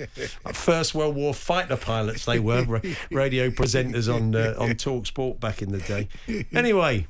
[0.53, 2.81] First World War fighter pilots they were,
[3.11, 6.07] radio presenters on uh, on Talk Sport back in the day.
[6.53, 7.07] Anyway,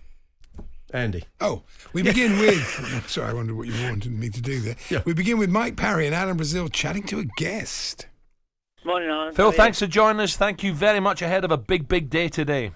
[0.93, 1.23] Andy.
[1.39, 3.05] Oh, we begin with.
[3.07, 4.75] Sorry, I wondered what you wanted me to do there.
[4.89, 5.01] Yeah.
[5.05, 8.07] We begin with Mike Parry and Alan Brazil chatting to a guest.
[8.83, 9.33] Morning, Alan.
[9.33, 9.57] Phil, How are you?
[9.57, 10.35] thanks for joining us.
[10.35, 12.71] Thank you very much ahead of a big, big day today.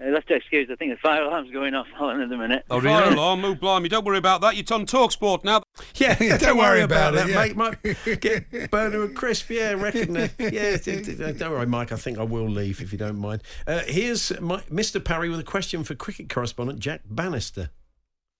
[0.00, 0.68] Uh, You'll have to excuse.
[0.70, 2.64] I think the fire alarm's going off Alan at the minute.
[2.70, 3.14] Oh, Fire really?
[3.14, 4.56] alarm, oh blimey, don't worry about that.
[4.56, 5.62] You're on Talksport now.
[5.94, 7.36] Yeah, don't worry about that, it, yeah.
[7.36, 7.56] mate.
[7.56, 9.50] Might get burned to a crisp.
[9.50, 10.16] Yeah, reckon.
[10.16, 11.90] Uh, yeah, don't worry, Mike.
[11.92, 13.42] I think I will leave if you don't mind.
[13.66, 15.04] Uh, here's my, Mr.
[15.04, 17.70] Parry with a question for cricket correspondent Jack Bannister.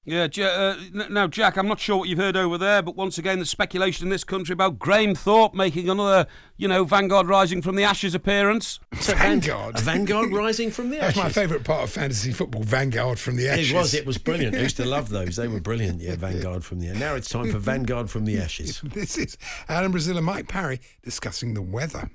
[0.05, 0.77] Yeah, uh,
[1.11, 4.07] now, Jack, I'm not sure what you've heard over there, but once again, the speculation
[4.07, 6.27] in this country about Graham Thorpe making another,
[6.57, 8.81] you know, Vanguard Rising from the Ashes appearance.
[9.01, 9.79] So Vanguard.
[9.79, 11.15] a Vanguard rising from the Ashes.
[11.15, 13.71] That's my favourite part of fantasy football, Vanguard from the Ashes.
[13.71, 13.95] It was.
[13.95, 14.57] It was brilliant.
[14.57, 15.37] I used to love those.
[15.37, 16.01] They were brilliant.
[16.01, 16.89] Yeah, Vanguard from the.
[16.89, 17.01] Ashes.
[17.01, 18.81] Now it's time for Vanguard from the Ashes.
[18.83, 19.37] This is
[19.69, 22.11] Alan Brazil and Mike Parry discussing the weather.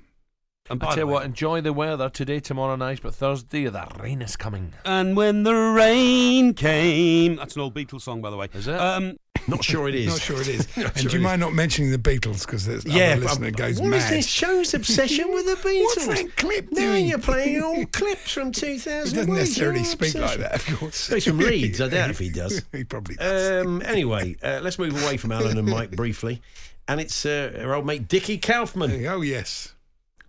[0.70, 3.64] And I by tell you way- what, enjoy the weather today, tomorrow night, but Thursday,
[3.66, 4.72] the rain is coming.
[4.86, 7.36] And when the rain came.
[7.36, 8.48] That's an old Beatles song, by the way.
[8.54, 8.74] Is it?
[8.80, 10.06] Um, Not sure it is.
[10.06, 10.66] Not sure it is.
[10.76, 13.20] Not and sure do you it mind not mentioning the Beatles because there's Yeah, other
[13.26, 13.96] listener but goes what mad.
[13.98, 15.82] is this show's obsession with the Beatles?
[15.82, 17.06] What's that clip now doing?
[17.08, 18.80] you're playing old clips from 2000.
[19.10, 21.08] He doesn't What is necessarily your speak like that, of course.
[21.08, 21.78] He's from Leeds.
[21.82, 22.62] I doubt if he does.
[22.72, 23.66] he probably does.
[23.66, 26.40] Um, anyway, uh, let's move away from Alan and Mike briefly.
[26.88, 29.04] And it's uh, our old mate Dickie Kaufman.
[29.06, 29.73] oh, yes.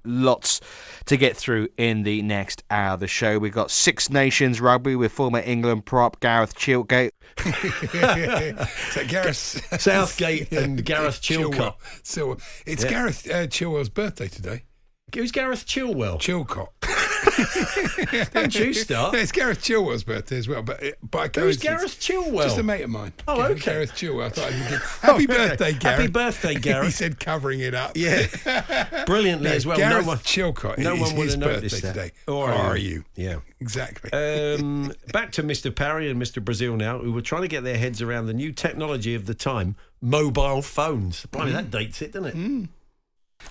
[0.06, 0.62] Lots
[1.06, 3.38] to get through in the next hour of the show.
[3.40, 7.12] We've got Six Nations rugby with former England prop Gareth Chilgate.
[8.92, 11.76] so Gareth Southgate and Gareth Chilcott.
[12.04, 12.90] So it's Yeah.
[12.90, 14.64] Gareth uh, Chilwell's birthday today.
[15.14, 16.20] Who's Gareth Chilwell?
[16.20, 16.70] Chilcott.
[18.34, 19.16] Don't you start.
[19.16, 22.44] It's Gareth Chilwell's birthday as well, but by Who's Gareth Chilwell?
[22.44, 23.14] Just a mate of mine.
[23.28, 23.72] Oh, Gareth- okay.
[23.72, 24.26] Gareth Chilwell.
[24.26, 25.26] I thought I'd give Oh, happy okay.
[25.26, 26.00] birthday, Gareth.
[26.00, 26.86] Happy birthday, Gareth.
[26.86, 27.92] he said covering it up.
[27.96, 28.26] Yeah.
[29.06, 29.78] Brilliantly No, as well.
[29.78, 30.78] Gareth no one, Chilcott.
[30.78, 31.94] no one would have noticed birthday that.
[31.94, 32.12] today.
[32.28, 33.04] Or are you?
[33.16, 33.38] Yeah.
[33.60, 34.12] Exactly.
[34.12, 35.74] Um, back to Mr.
[35.74, 36.44] Parry and Mr.
[36.44, 39.34] Brazil now, who were trying to get their heads around the new technology of the
[39.34, 41.26] time mobile phones.
[41.28, 42.70] Blimey, that dates it, doesn't it?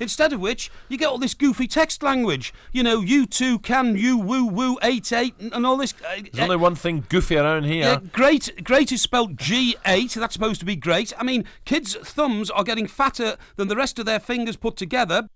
[0.00, 2.52] Instead of which, you get all this goofy text language.
[2.72, 5.94] You know, you two can, you woo woo eight eight, and and all this.
[6.06, 7.84] Uh, There's only one thing goofy around here.
[7.84, 10.14] Yeah, great, great is spelled G8.
[10.14, 11.12] That's supposed to be great.
[11.18, 15.28] I mean, kids' thumbs are getting fatter than the rest of their fingers put together.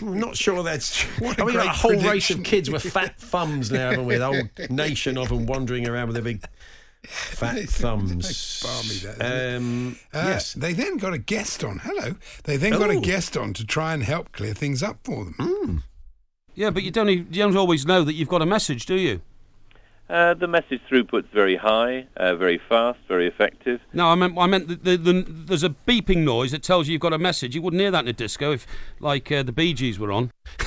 [0.00, 1.26] I'm not sure that's true.
[1.26, 4.06] What a I mean, great a whole race of kids with fat thumbs now, haven't
[4.06, 4.16] we?
[4.16, 6.44] The whole nation of them wandering around with their big
[7.06, 8.60] fat thumbs.
[8.62, 10.52] Balmy, that, isn't Um, Uh, yes.
[10.54, 11.78] They then got a guest on.
[11.80, 12.14] Hello.
[12.44, 13.00] They then got a Oh.
[13.00, 15.34] guest on to try and help clear things up for them.
[15.38, 15.76] Hmm.
[16.54, 19.20] Yeah, but you don't, you don't always know that you've got a message, do you?
[20.08, 23.80] Uh, the message throughput's very high, uh, very fast, very effective.
[23.92, 26.92] No, I meant, I meant the, the, the, there's a beeping noise that tells you
[26.92, 27.54] you've got a message.
[27.56, 28.66] You wouldn't hear that in a disco if,
[29.00, 30.30] like, uh, the Bee Gees were on.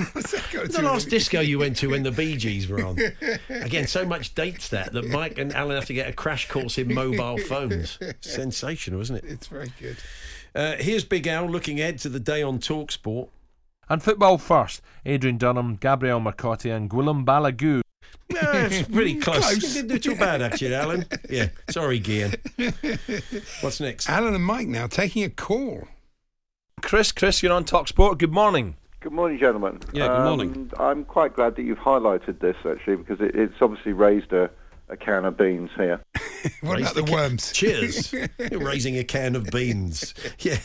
[0.50, 2.98] The last disco you went to when the Bee Gees were on.
[3.48, 6.78] Again, so much dates that that Mike and Alan have to get a crash course
[6.78, 7.98] in mobile phones.
[8.20, 9.24] Sensational, isn't it?
[9.24, 9.96] It's very good.
[10.54, 13.28] Uh, here's Big Al looking ahead to the day on Talksport.
[13.88, 14.82] And football first.
[15.04, 17.82] Adrian Dunham, Gabriel Marcotti, and Gwilym Balagu.
[18.28, 19.40] Yeah, it's pretty close.
[19.40, 19.74] Close.
[19.74, 21.04] Didn't do too bad, actually, Alan.
[21.28, 22.34] Yeah, sorry, Gian.
[23.60, 24.08] What's next?
[24.08, 25.88] Alan and Mike now taking a call.
[26.80, 28.18] Chris, Chris, you're on Talksport.
[28.18, 28.76] Good morning.
[29.00, 29.80] Good morning, gentlemen.
[29.94, 30.70] Yeah, good morning.
[30.76, 34.50] Um, I'm quite glad that you've highlighted this actually because it, it's obviously raised a,
[34.90, 36.00] a can of beans here.
[36.62, 37.52] What Raise about the ca- worms?
[37.52, 38.12] Cheers.
[38.50, 40.14] You're raising a can of beans.
[40.38, 40.58] Yeah.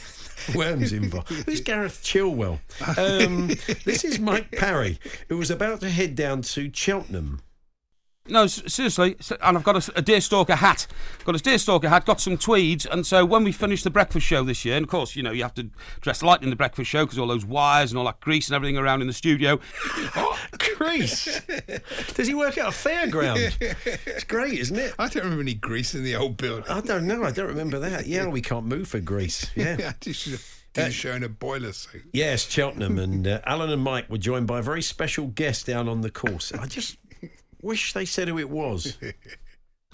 [0.54, 1.30] Worms involved.
[1.30, 2.60] Who's Gareth Chilwell?
[2.98, 3.48] Um,
[3.84, 7.42] this is Mike Parry, who was about to head down to Cheltenham.
[8.28, 10.88] No, seriously, and I've got a, a deerstalker hat.
[11.26, 14.44] Got a deerstalker hat, got some tweeds, and so when we finish the breakfast show
[14.44, 15.70] this year, and of course, you know, you have to
[16.02, 18.56] dress light in the breakfast show because all those wires and all that grease and
[18.56, 19.60] everything around in the studio.
[20.78, 21.42] Grease?
[22.16, 23.56] Does he work at a fairground?
[24.06, 24.94] It's great, isn't it?
[25.00, 26.66] I don't remember any grease in the old building.
[26.70, 27.24] I don't know.
[27.24, 28.08] I don't remember that.
[28.08, 29.52] Yeah, we can't move for grease.
[29.56, 29.94] Yeah.
[30.02, 30.40] Should
[30.76, 32.04] have shown a boiler suit.
[32.12, 35.88] Yes, Cheltenham and uh, Alan and Mike were joined by a very special guest down
[35.88, 36.52] on the course.
[36.54, 36.98] I just
[37.66, 38.97] wish they said who it was.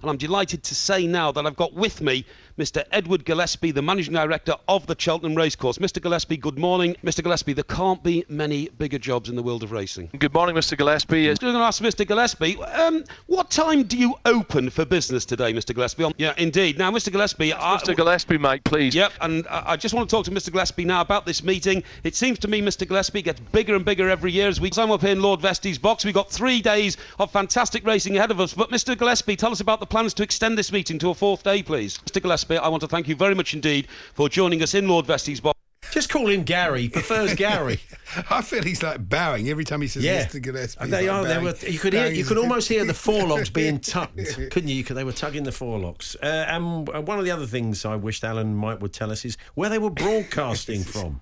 [0.01, 2.25] And I'm delighted to say now that I've got with me
[2.61, 2.83] Mr.
[2.91, 5.79] Edward Gillespie, the managing director of the Cheltenham Racecourse.
[5.79, 5.99] Mr.
[5.99, 6.95] Gillespie, good morning.
[7.03, 7.23] Mr.
[7.23, 10.11] Gillespie, there can't be many bigger jobs in the world of racing.
[10.19, 10.77] Good morning, Mr.
[10.77, 11.27] Gillespie.
[11.27, 12.05] I'm going to ask Mr.
[12.05, 15.73] Gillespie, um, what time do you open for business today, Mr.
[15.73, 16.11] Gillespie?
[16.17, 16.77] Yeah, indeed.
[16.77, 17.11] Now, Mr.
[17.11, 17.95] Gillespie, I, Mr.
[17.95, 18.93] Gillespie, mate, please.
[18.93, 20.51] Yep, and I just want to talk to Mr.
[20.51, 21.83] Gillespie now about this meeting.
[22.03, 22.87] It seems to me Mr.
[22.87, 25.77] Gillespie gets bigger and bigger every year as we I'm up here in Lord Vestey's
[25.77, 26.05] box.
[26.05, 28.53] We've got three days of fantastic racing ahead of us.
[28.53, 28.97] But Mr.
[28.97, 31.97] Gillespie, tell us about the plans to extend this meeting to a fourth day, please.
[32.05, 32.21] Mr.
[32.21, 35.39] Gillespie, I want to thank you very much indeed for joining us in Lord Vestey's
[35.39, 35.57] box.
[35.91, 36.83] Just call him Gary.
[36.83, 37.79] He prefers Gary.
[38.29, 40.41] I feel he's like bowing every time he says Yeah, Mr.
[40.41, 40.81] Gillespie.
[40.81, 41.27] And they He's like are.
[41.27, 41.55] They were.
[41.67, 42.07] You could hear.
[42.07, 44.17] You could almost hear the forelocks being tugged,
[44.51, 44.75] couldn't you?
[44.75, 46.15] You could, they were tugging the forelocks.
[46.23, 49.11] Uh, and uh, one of the other things I wished Alan and Mike would tell
[49.11, 51.19] us is where they were broadcasting from.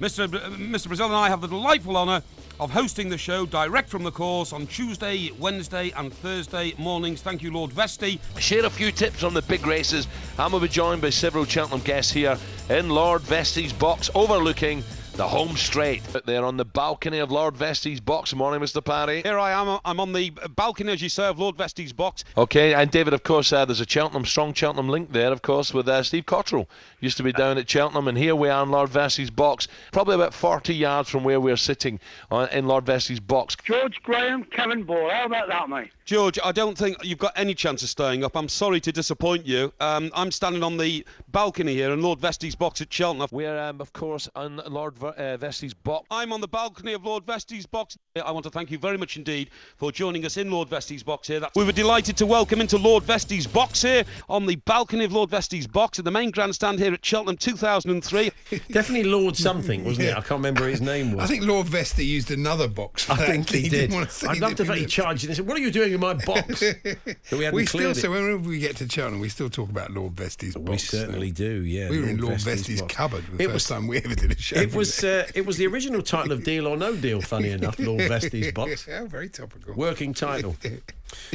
[0.00, 0.24] Mr.
[0.24, 0.88] Uh, Mr.
[0.88, 2.22] Brazil and I have the delightful honour
[2.58, 7.22] of hosting the show direct from the course on Tuesday, Wednesday, and Thursday mornings.
[7.22, 8.18] Thank you, Lord Vestey.
[8.38, 10.08] Share a few tips on the big races.
[10.36, 12.36] Going to be joined by several Cheltenham guests here
[12.70, 14.82] in Lord Vestey's box, overlooking
[15.16, 16.02] the home straight.
[16.26, 18.34] They're on the balcony of Lord Vestey's box.
[18.34, 18.84] Morning, Mr.
[18.84, 19.22] Parry.
[19.22, 19.78] Here I am.
[19.84, 22.24] I'm on the balcony, as you say, of Lord Vestey's box.
[22.36, 25.72] Okay, and David, of course, uh, there's a Cheltenham, strong Cheltenham link there, of course,
[25.72, 26.66] with uh, Steve Cotterill.
[27.00, 30.16] Used to be down at Cheltenham, and here we are in Lord Vestey's box, probably
[30.16, 32.00] about 40 yards from where we're sitting
[32.30, 33.56] uh, in Lord Vestey's box.
[33.64, 35.10] George Graham, Kevin Ball.
[35.10, 35.90] How about that, mate?
[36.04, 38.36] George, I don't think you've got any chance of staying up.
[38.36, 39.72] I'm sorry to disappoint you.
[39.80, 43.28] Um, I'm standing on the balcony here in Lord Vestey's box at Cheltenham.
[43.32, 46.06] We're, um, of course, on Lord v- uh, Vestey's box.
[46.10, 47.96] I'm on the balcony of Lord Vestey's box.
[48.24, 51.28] I want to thank you very much indeed for joining us in Lord Vestey's box
[51.28, 51.40] here.
[51.56, 55.30] We were delighted to welcome into Lord Vestey's box here on the balcony of Lord
[55.30, 58.30] Vestey's box in the main grandstand here at Cheltenham 2003.
[58.70, 60.12] Definitely Lord something, wasn't it?
[60.12, 61.24] I can't remember his name was.
[61.24, 63.08] I think Lord Vestey used another box.
[63.10, 63.26] I that.
[63.26, 63.92] think he, didn't did.
[63.92, 64.90] want to say I'd love to he think he did.
[64.90, 66.98] charged and said, "What are you doing in my box?" that
[67.32, 69.90] we hadn't we still, cleared so whenever we get to Cheltenham, we still talk about
[69.90, 70.70] Lord Vestey's box.
[70.70, 71.64] We certainly do.
[71.64, 74.14] Yeah, We were in Lord Vestey's Vestey's cupboard the It first was- time we ever
[74.14, 74.56] did a show.
[74.56, 77.20] It was uh, it was the original title of Deal or No Deal.
[77.20, 78.86] Funny enough, Lord Vestey's box.
[78.88, 79.74] yeah, very topical.
[79.74, 80.56] Working title.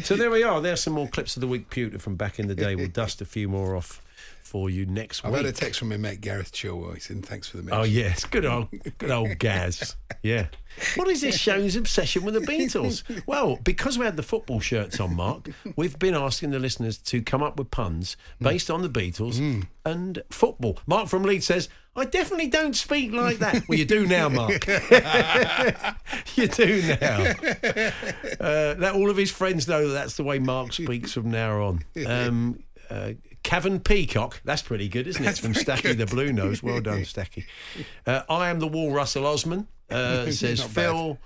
[0.03, 0.59] So there we are.
[0.59, 2.75] There's some more clips of the week pewter from back in the day.
[2.75, 4.01] We'll dust a few more off
[4.49, 6.95] for you next week I've had a text from my mate Gareth Chilwell.
[6.95, 9.95] He said, "Thanks for the mention." Oh yes, good old, good old Gaz.
[10.23, 10.47] Yeah.
[10.95, 13.03] What is this show's obsession with the Beatles?
[13.25, 17.21] Well, because we had the football shirts on, Mark, we've been asking the listeners to
[17.21, 20.79] come up with puns based on the Beatles and football.
[20.87, 24.65] Mark from Leeds says, "I definitely don't speak like that." Well, you do now, Mark.
[26.35, 27.33] you do now.
[28.39, 31.61] Uh, let all of his friends know that that's the way Mark speaks from now
[31.61, 31.83] on.
[32.07, 33.11] Um, uh,
[33.49, 35.25] Cavan Peacock, that's pretty good, isn't it?
[35.25, 35.97] That's From Stacky good.
[35.97, 36.61] the Blue Nose.
[36.61, 37.45] Well done, Stacky.
[38.05, 40.73] Uh, I am the wall, Russell Osman, uh, says Not bad.
[40.91, 41.17] Phil.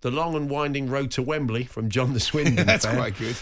[0.00, 2.66] The long and winding road to Wembley from John the Swindon.
[2.66, 2.96] That's fan.
[2.96, 3.36] quite good.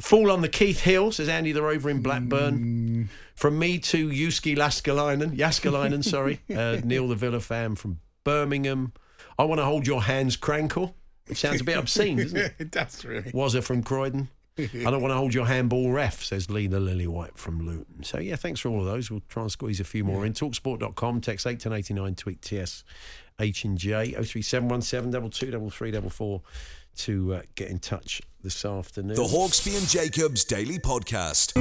[0.00, 2.02] Fall on the Keith Hill, says Andy the Rover in Mm.
[2.02, 3.08] Blackburn.
[3.36, 6.40] From me to Yuski Laskalainen, Yaskalainen, sorry.
[6.52, 8.94] Uh, Neil the Villa fan from Birmingham.
[9.38, 10.94] I want to hold your hands, Crankle.
[11.28, 12.54] It sounds a bit obscene, doesn't it?
[12.58, 13.30] it does really.
[13.32, 14.28] Was it from Croydon?
[14.58, 18.02] I don't want to hold your handball ref, says Lee the Lillywhite from Luton.
[18.02, 19.10] So, yeah, thanks for all of those.
[19.10, 20.32] We'll try and squeeze a few more in.
[20.32, 22.82] Talksport.com, text 81089, tweet TS
[23.38, 26.40] H and J, 03717 223344
[26.96, 29.16] to uh, get in touch this afternoon.
[29.16, 31.52] The Hawksbee and Jacobs Daily Podcast.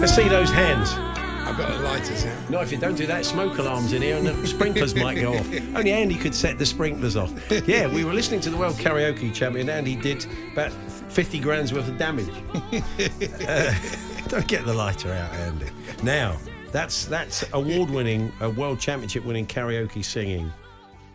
[0.00, 0.92] Let's see those hands.
[1.48, 2.36] I've got a lighter, here.
[2.50, 5.34] No, if you don't do that, smoke alarms in here and the sprinklers might go
[5.34, 5.46] off.
[5.74, 7.32] Only Andy could set the sprinklers off.
[7.66, 9.68] Yeah, we were listening to the World Karaoke Champion.
[9.68, 12.28] And Andy did about 50 grand's worth of damage.
[13.48, 13.74] Uh,
[14.28, 15.66] don't get the lighter out, Andy.
[16.02, 16.36] Now,
[16.70, 20.52] that's that's award-winning, uh, world championship-winning karaoke singing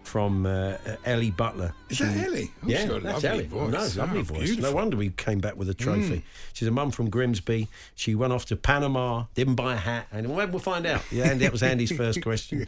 [0.03, 1.73] from uh, uh, Ellie Butler.
[1.89, 2.51] Is that Ellie?
[2.63, 3.43] Oh, yeah, got that's lovely Ellie.
[3.47, 3.95] voice.
[3.95, 4.57] No, lovely Oh, voice.
[4.57, 6.17] No wonder we came back with a trophy.
[6.17, 6.23] Mm.
[6.53, 7.67] She's a mum from Grimsby.
[7.95, 11.01] She went off to Panama, didn't buy a hat, and well, we'll find out.
[11.11, 12.67] Yeah, Andy, that was Andy's first question,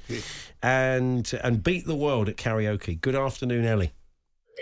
[0.63, 2.99] and and beat the world at karaoke.
[2.99, 3.91] Good afternoon, Ellie.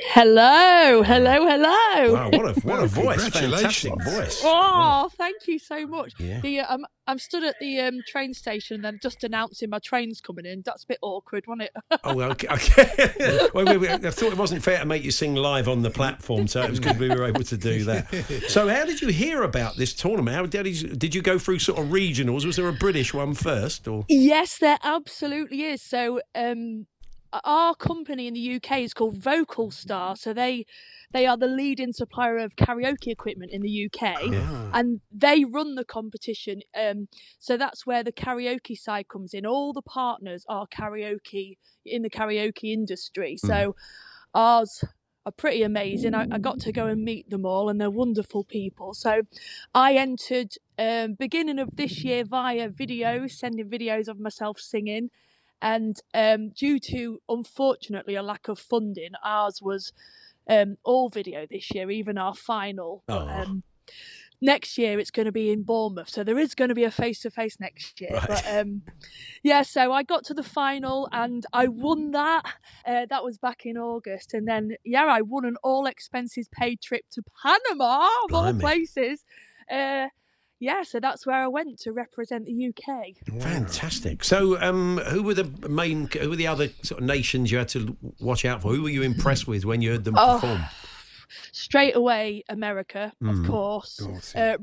[0.01, 2.13] Hello, hello, hello.
[2.13, 3.21] Wow, what a what a voice!
[3.21, 4.03] Fantastic congratulations.
[4.13, 4.41] voice.
[4.43, 6.13] Oh, thank you so much.
[6.17, 6.39] Yeah.
[6.39, 9.79] The, uh, I'm, I'm stood at the um, train station and then just announcing my
[9.79, 10.63] train's coming in.
[10.65, 11.99] That's a bit awkward, wasn't it?
[12.03, 12.47] Oh, well, okay.
[12.47, 13.49] okay.
[13.53, 14.05] wait, wait, wait.
[14.05, 16.69] I thought it wasn't fair to make you sing live on the platform, so it
[16.71, 18.45] was good we were able to do that.
[18.47, 20.35] So, how did you hear about this tournament?
[20.35, 22.45] How did you, did you go through sort of regionals?
[22.45, 25.83] Was there a British one first, or yes, there absolutely is.
[25.83, 26.87] So, um,
[27.43, 30.15] our company in the UK is called Vocal Star.
[30.15, 30.65] So they
[31.11, 34.69] they are the leading supplier of karaoke equipment in the UK, Ah.
[34.73, 36.61] and they run the competition.
[36.75, 37.07] Um,
[37.39, 39.45] so that's where the karaoke side comes in.
[39.45, 43.37] All the partners are karaoke in the karaoke industry.
[43.37, 43.75] So
[44.33, 44.83] ours
[45.25, 46.13] are pretty amazing.
[46.13, 48.93] I, I got to go and meet them all, and they're wonderful people.
[48.93, 49.21] So
[49.73, 55.09] I entered um, beginning of this year via videos, sending videos of myself singing.
[55.63, 59.93] And um, due to, unfortunately, a lack of funding, ours was
[60.49, 63.03] um, all video this year, even our final.
[63.07, 63.27] Oh.
[63.27, 63.63] um,
[64.41, 66.09] next year, it's going to be in Bournemouth.
[66.09, 68.11] So there is going to be a face to face next year.
[68.11, 68.27] Right.
[68.27, 68.81] But um,
[69.41, 72.43] yeah, so I got to the final and I won that.
[72.85, 74.33] Uh, that was back in August.
[74.33, 79.23] And then, yeah, I won an all expenses paid trip to Panama, of all places.
[79.71, 80.07] Uh,
[80.63, 83.41] yeah, so that's where I went to represent the UK.
[83.41, 84.23] fantastic?
[84.23, 86.07] So, um, who were the main?
[86.21, 88.69] Who were the other sort of nations you had to watch out for?
[88.73, 90.61] Who were you impressed with when you heard them Oh, perform?
[91.51, 93.29] Straight away, America, Mm.
[93.41, 93.99] of course.
[94.35, 94.57] Uh,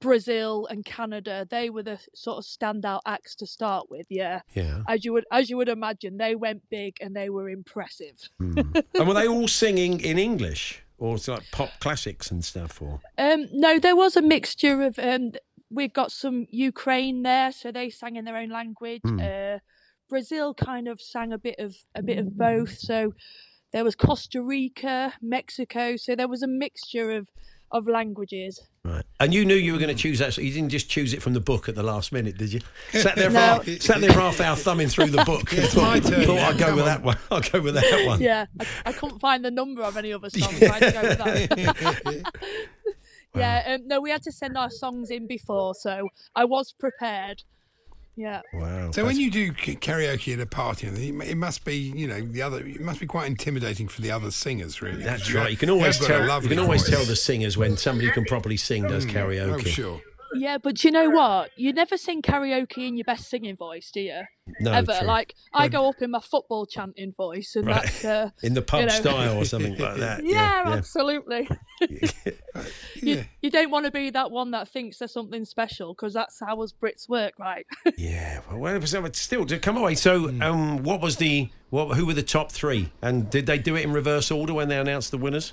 [0.00, 4.06] Brazil and Canada, they were the sort of standout acts to start with.
[4.10, 4.82] Yeah, Yeah.
[4.86, 8.16] as you would as you would imagine, they went big and they were impressive.
[8.38, 12.80] and were they all singing in English, or it's like pop classics and stuff?
[12.80, 14.98] Or Um, no, there was a mixture of.
[14.98, 15.32] Um,
[15.70, 19.02] we've got some Ukraine there, so they sang in their own language.
[19.04, 19.20] Hmm.
[19.20, 19.58] Uh,
[20.08, 22.78] Brazil kind of sang a bit of a bit of both.
[22.78, 23.12] So
[23.72, 25.96] there was Costa Rica, Mexico.
[25.96, 27.28] So there was a mixture of
[27.74, 28.60] of languages.
[28.84, 29.04] Right.
[29.20, 30.32] And you knew you were going to choose that.
[30.32, 32.60] So you didn't just choose it from the book at the last minute, did you?
[32.92, 33.60] Sat there, No.
[33.64, 35.50] for, sat there for half hour thumbing through the book.
[35.52, 36.88] and It's thought, my turn thought now, I'll go come with on.
[36.88, 37.18] that one.
[37.30, 38.20] I'll go with that one.
[38.20, 40.56] Yeah, I, I couldn't find the number of any other songs.
[40.58, 42.32] so I had to go with that.
[43.34, 47.42] yeah, um, no, we had to send our songs in before, so I was prepared.
[48.16, 48.42] Yeah.
[48.52, 48.92] Wow.
[48.92, 52.64] So when you do karaoke at a party, it must be, you know, the other.
[52.64, 55.02] It must be quite intimidating for the other singers, really.
[55.02, 55.50] That's right.
[55.50, 56.42] You can always have got tell.
[56.42, 56.90] You can always voice.
[56.90, 59.54] tell the singers when somebody who can properly sing does Mm, karaoke.
[59.54, 60.00] Oh, sure.
[60.34, 61.50] Yeah, but you know what?
[61.56, 64.22] You never sing karaoke in your best singing voice, do you?
[64.60, 64.92] No, Ever.
[64.98, 65.06] true.
[65.06, 67.82] Like I go up in my football chanting voice, and Right.
[67.82, 70.22] that's uh, In the pub you know- style or something like that.
[70.24, 70.72] Yeah, yeah.
[70.74, 71.48] absolutely.
[72.96, 76.40] you, you don't want to be that one that thinks there's something special because that's
[76.40, 77.66] how us Brits work, right?
[77.96, 79.94] Yeah, well, well, so it's still to come away.
[79.94, 81.96] So, um, what was the what?
[81.96, 82.90] Who were the top three?
[83.02, 85.52] And did they do it in reverse order when they announced the winners?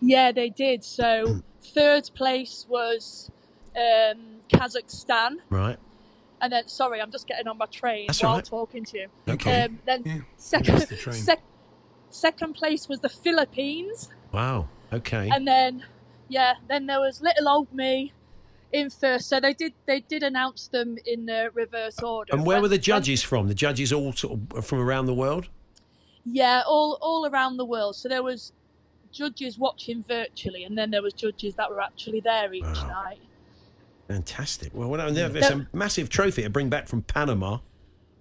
[0.00, 0.82] yeah, they did.
[0.82, 3.30] So third place was
[3.76, 4.18] um,
[4.48, 5.36] Kazakhstan.
[5.50, 5.78] Right.
[6.40, 8.44] And then, sorry, I'm just getting on my train That's while all right.
[8.44, 9.06] talking to you.
[9.28, 9.62] Okay.
[9.62, 11.14] Um, then Yeah, second, the train.
[11.14, 11.42] sec-
[12.10, 14.68] second place was the Philippines, Wow.
[14.92, 15.28] Okay.
[15.30, 15.84] and then
[16.28, 18.12] yeah, then there was little old me
[18.72, 19.28] in first.
[19.28, 22.34] So they did they did announce them in the reverse order.
[22.34, 23.46] and where When- were the when- judges from?
[23.48, 25.48] The judges all sort of from around the world.
[26.24, 27.94] Yeah, all all around the world.
[27.96, 28.52] So there was
[29.12, 33.20] judges watching virtually, and then there was judges that were actually there each night.
[34.08, 34.72] Fantastic.
[34.74, 35.32] Well, well there- mm.
[35.32, 37.58] there's a massive trophy to bring back from Panama.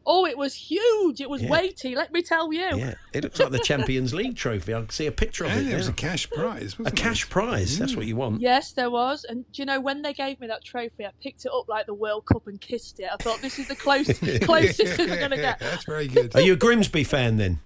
[0.03, 1.21] Oh, it was huge!
[1.21, 1.51] It was Yeah.
[1.51, 1.93] weighty.
[1.95, 2.61] Let me tell you.
[2.75, 4.73] Yeah, it looks like the Champions League trophy.
[4.73, 5.69] I can see a picture of And it.
[5.69, 7.77] there was a cash prize, A wasn't cash prize.
[7.77, 8.41] That's what you want.
[8.41, 9.25] Yes, there was.
[9.25, 11.86] And do you know when they gave me that trophy, I picked it up like
[11.86, 13.09] the World Cup and kissed it.
[13.13, 14.07] I thought this is the close,
[14.43, 15.59] closest thing I'm going to get.
[15.59, 16.36] That's very good.
[16.36, 17.59] Are you a Grimsby fan then?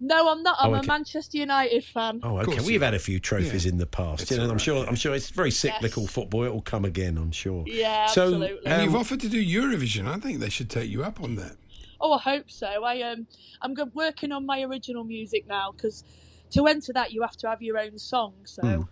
[0.00, 0.56] No, I'm not.
[0.60, 0.82] I'm Oh, a.
[0.84, 2.20] Manchester United fan.
[2.22, 2.60] Oh, okay.
[2.64, 4.30] We've had a few trophies in the past.
[4.30, 4.86] You know, I'm sure.
[4.86, 6.44] I'm sure it's very cyclical football.
[6.44, 7.16] It will come again.
[7.18, 7.64] I'm sure.
[7.66, 8.66] Yeah, So, absolutely.
[8.66, 10.06] And you've um, offered to do Eurovision.
[10.06, 11.56] I think they should take you up on that.
[12.00, 12.84] Oh, I hope so.
[12.84, 13.26] I um,
[13.60, 16.04] I'm working on my original music now because
[16.50, 18.34] to enter that you have to have your own song.
[18.44, 18.82] So, Hmm.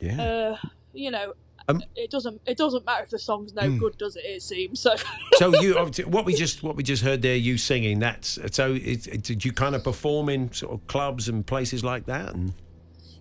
[0.00, 0.22] Yeah.
[0.22, 0.56] uh,
[0.92, 1.32] you know,
[1.68, 3.78] Um, it doesn't it doesn't matter if the song's no Hmm.
[3.78, 4.24] good, does it?
[4.24, 4.94] It seems so.
[5.34, 5.74] so you
[6.06, 9.44] what we just what we just heard there you singing that's so it, it- did
[9.44, 12.52] you kind of perform in sort of clubs and places like that and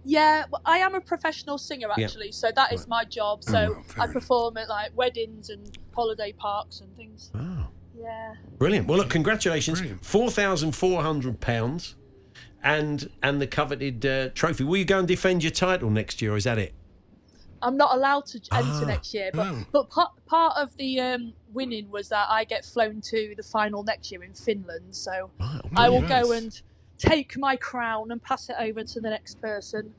[0.04, 2.06] Yeah, well, I am a professional singer Yeah.
[2.06, 3.42] actually, so that is my job.
[3.48, 7.30] Oh, So well, I perform at like weddings and holiday parks and things.
[7.36, 7.68] Wow.
[7.96, 8.34] Yeah.
[8.58, 11.96] brilliant well look congratulations four thousand four hundred pounds
[12.64, 16.34] and and the coveted uh, trophy will you go and defend your title next year
[16.34, 16.74] or is that it
[17.62, 21.34] I'm not allowed to enter Ah, next year, but but part part of the um,
[21.54, 24.96] winning was that I get flown to the final next year in Finland.
[24.96, 25.30] So
[25.76, 26.60] I will go and
[26.98, 29.94] take my crown and pass it over to the next person.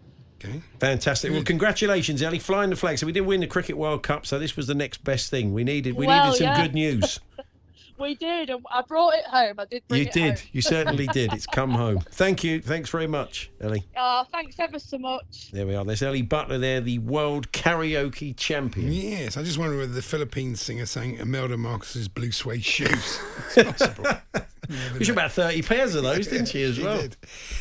[0.45, 0.61] Okay.
[0.81, 4.27] fantastic well congratulations Ellie flying the flag so we did win the cricket world cup
[4.27, 6.63] so this was the next best thing we needed we Well, needed some yeah.
[6.65, 7.21] good news
[7.99, 9.61] We did, and I brought it home.
[9.61, 10.49] I did bring you it did home.
[10.53, 14.79] you certainly did it's come home thank you thanks very much ellie Oh, thanks ever
[14.79, 15.51] so much.
[15.53, 15.85] There we are.
[15.85, 18.91] There's Ellie Butler there, the world karaoke champion.
[18.93, 23.21] Yes, I just wonder whether the Philippine singer sang Imelda Marcos's blue suede shoes.
[23.57, 24.07] It's possible.
[24.99, 27.01] She had about 30 pairs of those, didn't she, as She well?
[27.01, 27.17] did.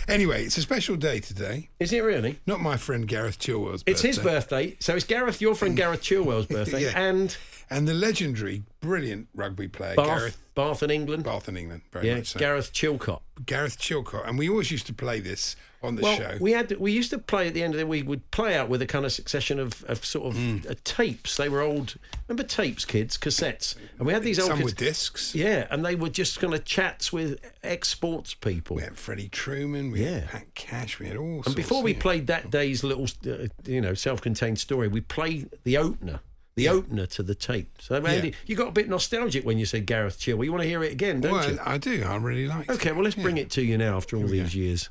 [0.07, 1.69] Anyway, it's a special day today.
[1.79, 2.39] Is it really?
[2.45, 3.91] Not my friend Gareth Chilwell's birthday.
[3.91, 4.07] It's birthday.
[4.07, 4.77] his birthday.
[4.79, 6.84] So it's Gareth, your friend Gareth Chilwell's birthday.
[6.84, 6.93] Yeah.
[6.95, 7.36] And
[7.72, 11.24] and the legendary, brilliant rugby player Bath, Gareth Bath in England.
[11.24, 12.39] Bath in England, very yeah, much so.
[12.39, 13.22] Gareth Chilcott.
[13.45, 16.38] Gareth Chilcott, and we always used to play this on the well, show.
[16.39, 18.69] we had we used to play at the end of the we would play out
[18.69, 20.69] with a kind of succession of, of sort of Mm.
[20.69, 21.38] uh, tapes.
[21.38, 21.95] They were old,
[22.28, 25.34] remember tapes, kids, cassettes, and we had these old Some with discs.
[25.34, 28.76] Yeah, and they were just kind of chats with ex-sports people.
[28.76, 30.19] We had Freddie Trueman, we Yeah.
[30.19, 31.47] had Pat Cash, we had all sorts.
[31.47, 35.78] And before we played that day's little, uh, you know, self-contained story, we play the
[35.78, 36.19] opener,
[36.55, 37.77] the opener to the tape.
[37.79, 38.33] So, Andy, Yeah.
[38.45, 40.43] you got a bit nostalgic when you said Gareth Chill.
[40.43, 41.37] You want to hear it again, don't you?
[41.37, 41.59] well, you?
[41.65, 42.03] I do.
[42.03, 42.73] I really like it.
[42.73, 44.89] Okay, well, let's bring it to you now after all these years.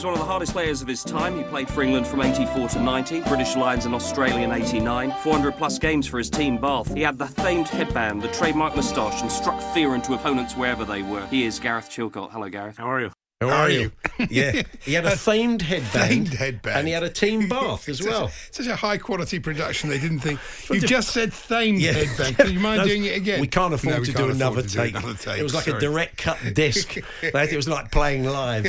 [0.00, 1.36] Was one of the hardest players of his time.
[1.36, 5.52] He played for England from 84 to 90, British Lions and Australia in 89, 400
[5.52, 6.94] plus games for his team Bath.
[6.94, 11.02] He had the famed headband, the trademark moustache, and struck fear into opponents wherever they
[11.02, 11.26] were.
[11.26, 12.30] He is Gareth Chilcott.
[12.30, 12.78] Hello, Gareth.
[12.78, 13.19] How are you?
[13.40, 13.90] How are you?
[14.28, 16.76] yeah, he had a famed headband, Famed headband.
[16.76, 18.30] and he had a team bath as Such a- well.
[18.50, 19.88] Such a high quality production.
[19.88, 20.38] They didn't think.
[20.70, 21.92] You just said famed Yeah.
[21.92, 22.36] headband.
[22.36, 23.40] Can you mind No, doing it again?
[23.40, 24.94] We can't afford No, we to can't do afford another to do take.
[24.94, 25.78] another take, It was like sorry.
[25.78, 26.98] a direct cut disc.
[27.22, 28.64] It was like playing live.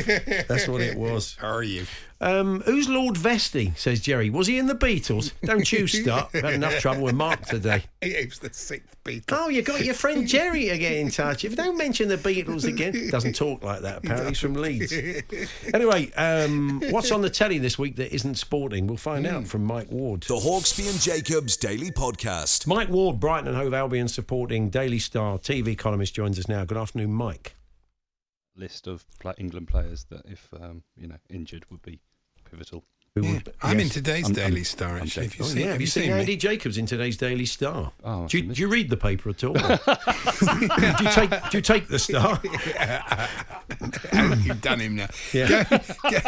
[0.48, 1.36] That's what it was.
[1.42, 1.86] How are you?
[2.24, 3.76] Um, who's Lord Vestey?
[3.76, 4.30] Says Jerry.
[4.30, 5.32] Was he in the Beatles?
[5.42, 6.30] Don't you start.
[6.36, 7.84] I've had enough trouble with Mark today.
[8.04, 9.24] He was the sixth Beatle.
[9.30, 11.46] Oh, you got your friend Jerry to get in touch.
[11.46, 13.98] If you don't mention the Beatles again, doesn't talk like that.
[14.00, 14.92] Apparently, he's from Leeds.
[15.74, 18.88] Anyway, um, what's on the telly this week that isn't sporting?
[18.88, 20.24] We'll find out from Mike Ward.
[20.24, 22.66] The Hawksbee and Jacobs Daily Podcast.
[22.68, 26.66] Mike Ward, Brighton and Hove Albion supporting Daily Star TV columnist, joins us now.
[26.66, 27.56] Good afternoon, Mike.
[28.56, 29.06] list of
[29.38, 32.00] England players that, if um, you know injured, would be
[32.52, 32.84] pivotal.
[33.16, 33.34] Who Yeah.
[33.34, 35.26] would- I'm in today's I'm- Daily I'm- Star, actually.
[35.26, 35.64] Have you oh, seen- yeah.
[35.64, 36.20] have Have you you seen seen me?
[36.22, 37.92] Andy Jacobs in today's Daily Star?
[38.06, 39.52] Oh, do, you, do you read the paper at all?
[39.54, 39.60] do
[41.04, 42.40] you take Do you take the Star?
[44.46, 45.08] You've done him now.
[45.34, 45.66] Yeah.
[45.70, 46.20] Go, go,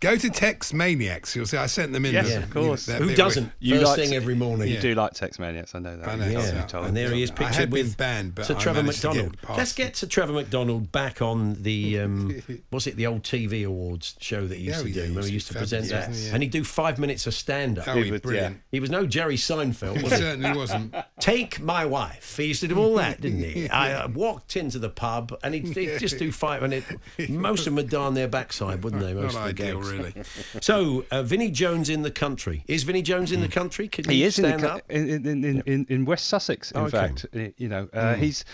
[0.00, 1.34] go to Text Maniacs.
[1.34, 2.12] You'll see I sent them in.
[2.12, 2.84] Yes, the- of course.
[2.84, 3.50] that Who doesn't?
[3.58, 4.68] You First like thing to- every morning.
[4.68, 6.06] You do like Tex Maniacs, I know that.
[6.06, 6.54] I know, yeah.
[6.54, 9.16] Yeah, told and there he is pictured with banned, but Sir Trevor managed to get
[9.24, 9.56] McDonald.
[9.58, 14.16] Let's get Sir Trevor McDonald back on the um, what's it, the old TV awards
[14.20, 14.90] show that he used to do.
[14.92, 16.30] he Remember, used he to used to present that, wasn't?
[16.30, 16.34] Yeah.
[16.34, 17.88] and he'd do five minutes of stand up.
[17.88, 18.60] Oh, he was brilliant.
[18.70, 20.02] He was no Jerry Seinfeld.
[20.02, 20.18] Was he?
[20.18, 20.94] certainly wasn't.
[21.20, 22.36] Take my wife.
[22.36, 23.68] He used to do all that, didn't he?
[23.70, 26.84] I uh, walked into the pub and he'd, he'd just do five, and it,
[27.30, 29.14] most of them would die on their backside, wouldn't they?
[29.14, 29.92] Most Not of the ideal, gags.
[29.92, 30.14] really.
[30.60, 32.64] So, uh, Vinnie Jones in the country.
[32.68, 33.88] Is Vinnie Jones in the country?
[33.88, 34.82] Can He you is in, the, stand up?
[34.90, 36.90] in, in, in, in, in West Sussex, in Okay.
[36.90, 37.26] fact.
[37.56, 38.44] You know, uh, he's.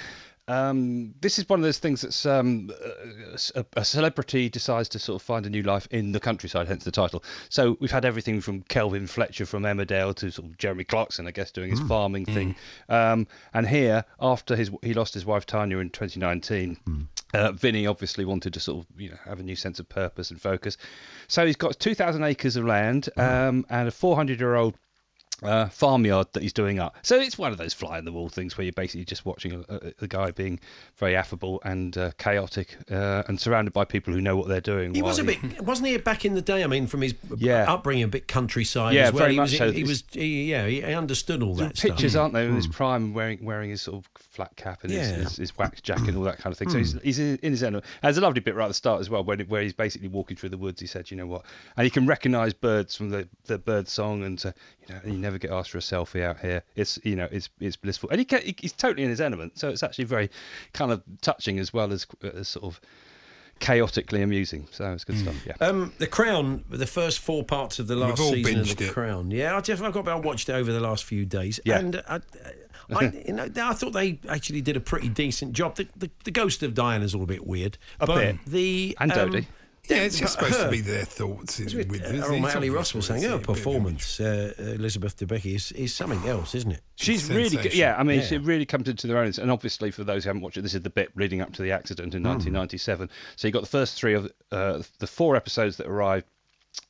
[0.52, 2.70] Um, this is one of those things that's um,
[3.54, 6.84] a, a celebrity decides to sort of find a new life in the countryside, hence
[6.84, 7.24] the title.
[7.48, 11.30] So we've had everything from Kelvin Fletcher from Emmerdale to sort of Jeremy Clarkson, I
[11.30, 12.54] guess, doing his farming thing.
[12.88, 16.76] Um, and here, after his he lost his wife Tanya in 2019,
[17.34, 20.30] uh, Vinnie obviously wanted to sort of you know have a new sense of purpose
[20.30, 20.76] and focus.
[21.28, 24.76] So he's got 2,000 acres of land um, and a 400 year old
[25.42, 26.96] uh, farmyard that he's doing up.
[27.02, 29.52] So it's one of those fly in the wall things where you're basically just watching
[29.68, 30.60] a, a, a guy being
[30.96, 34.94] very affable and uh, chaotic uh, and surrounded by people who know what they're doing.
[34.94, 35.96] He was a bit, wasn't he?
[35.98, 37.64] Back in the day, I mean, from his Yeah.
[37.72, 39.20] upbringing, a bit countryside Yeah, as well.
[39.24, 39.72] very he much was, so.
[39.72, 42.22] He was, he, yeah, he understood all that pictures, stuff.
[42.22, 42.46] aren't they?
[42.46, 45.00] In his prime, wearing wearing his sort of flat cap and Yeah.
[45.00, 46.68] his, his, his wax jacket and all that kind of thing.
[46.70, 46.80] So Mm.
[46.80, 47.84] he's, he's in, in his element.
[48.02, 50.36] There's a lovely bit right at the start as well, where, where he's basically walking
[50.36, 50.80] through the woods.
[50.80, 51.44] He said, "You know what?"
[51.76, 54.52] And he can recognise birds from the, the bird song, and uh,
[55.04, 56.62] you you never get asked for a selfie out here.
[56.76, 59.58] It's you know, it's it's blissful, and he can, he's totally in his element.
[59.58, 60.30] So it's actually very
[60.72, 62.80] kind of touching as well as, as sort of
[63.60, 64.66] chaotically amusing.
[64.70, 65.36] So it's good stuff.
[65.46, 65.54] Yeah.
[65.60, 68.86] Um, the Crown, the first four parts of the We've last all season of the
[68.86, 68.92] it.
[68.92, 69.30] Crown.
[69.30, 71.78] Yeah, I just I got I watched it over the last few days, Yeah.
[71.78, 72.20] and I,
[72.90, 75.76] I, you know, I thought they actually did a pretty decent job.
[75.76, 78.36] The, the, the ghost of Diana's all a bit weird, A but bit.
[78.46, 79.46] the And um, Dodi.
[79.88, 82.24] Yeah, it's just supposed to be their thoughts in- with Uh, this.
[82.24, 85.16] Earl It's Manley obvious Russell saying it's her a bit of a- performance, uh, Elizabeth
[85.16, 86.82] Debicki, is, is something else, isn't it?
[86.94, 87.74] She's really good.
[87.74, 88.26] Yeah, I mean, Yeah.
[88.26, 89.32] she really comes into their own.
[89.40, 91.62] And obviously, for those who haven't watched it, this is the bit leading up to
[91.62, 92.28] the accident in Hmm.
[92.28, 93.10] 1997.
[93.34, 96.26] So you got the first three of uh, the four episodes that arrived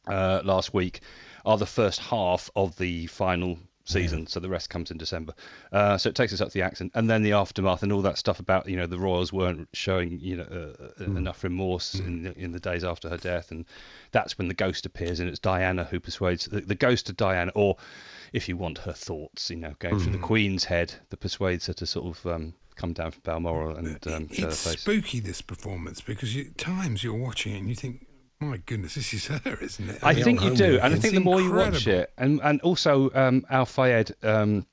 [0.07, 1.01] uh, last week
[1.47, 4.27] are the first half of the final season.
[4.27, 5.35] So the rest comes in December.
[5.73, 8.03] Uh, so it takes us up to the accident, and then the aftermath and all
[8.03, 11.17] that stuff about you know the royals weren't showing you know uh, Hmm.
[11.17, 13.65] enough remorse in the, in the days after her death, and
[14.13, 17.51] that's when the ghost appears, and it's Diana who persuades the, the ghost of Diana,
[17.55, 17.77] or
[18.33, 20.25] if you want her thoughts, you know, going through the Hmm.
[20.25, 24.29] Queen's head that persuades her to sort of um, come down from Balmoral and um,
[24.33, 24.81] show her It's face.
[24.81, 28.07] spooky this performance because you, at times you're watching it and you think,
[28.51, 31.21] "My goodness, this is her, isn't it?" I think you do, and I think the
[31.21, 34.13] more you watch it, and and also um, Al Fayed.
[34.23, 34.67] Um,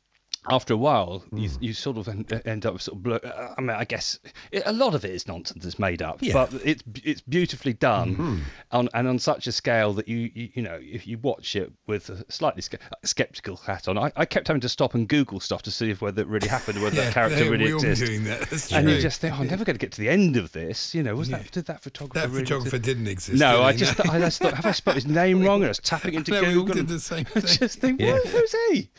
[0.49, 1.63] after a while, you, Hmm.
[1.63, 3.03] you sort of en- end up sort of.
[3.03, 4.17] Blur- uh, I mean, I guess
[4.51, 5.65] it, a lot of it is nonsense.
[5.65, 6.33] It's made up, Yeah.
[6.33, 8.37] but it's it's beautifully done, Hmm.
[8.71, 11.71] on, and on such a scale that you, you you know if you watch it
[11.87, 15.39] with a slightly ske- skeptical hat on, I, I kept having to stop and Google
[15.39, 18.05] stuff to see if whether it really happened, whether Yeah, that character really exists.
[18.07, 19.01] doing that, that's and you true.
[19.01, 20.95] just think, oh, I'm never going to get to the end of this.
[20.95, 22.27] You know, was that did that photographer?
[22.27, 22.83] That really photographer exist?
[22.97, 23.39] didn't exist.
[23.39, 25.57] No, did I just, I just thought, have I spelled his name wrong?
[25.61, 27.57] And I was tapping into No, we all did the same I thing.
[27.59, 28.13] just think, Yeah.
[28.13, 28.89] what, who's he?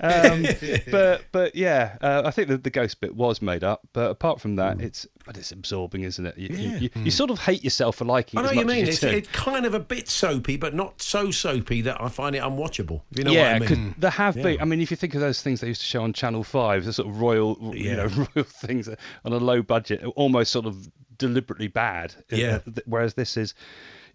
[0.00, 0.44] Um,
[0.90, 3.80] but but yeah, uh, I think the, the ghost bit was made up.
[3.92, 6.36] But apart from that, it's but it's absorbing, isn't it?
[6.36, 6.78] You, you- Yeah.
[6.78, 8.86] you, you sort of hate yourself for liking I it know what you mean.
[8.88, 12.34] It's, you it's kind of a bit soapy, but not so soapy that I find
[12.34, 13.02] it unwatchable.
[13.12, 13.94] You know yeah, what I mean?
[13.98, 14.60] there have been.
[14.60, 16.84] I mean, if you think of those things they used to show on Channel Five,
[16.84, 20.88] the sort of royal, you know, royal things on a low budget, almost sort of
[21.18, 22.14] deliberately bad.
[22.30, 22.58] Yeah.
[22.66, 23.54] uh, Whereas this is,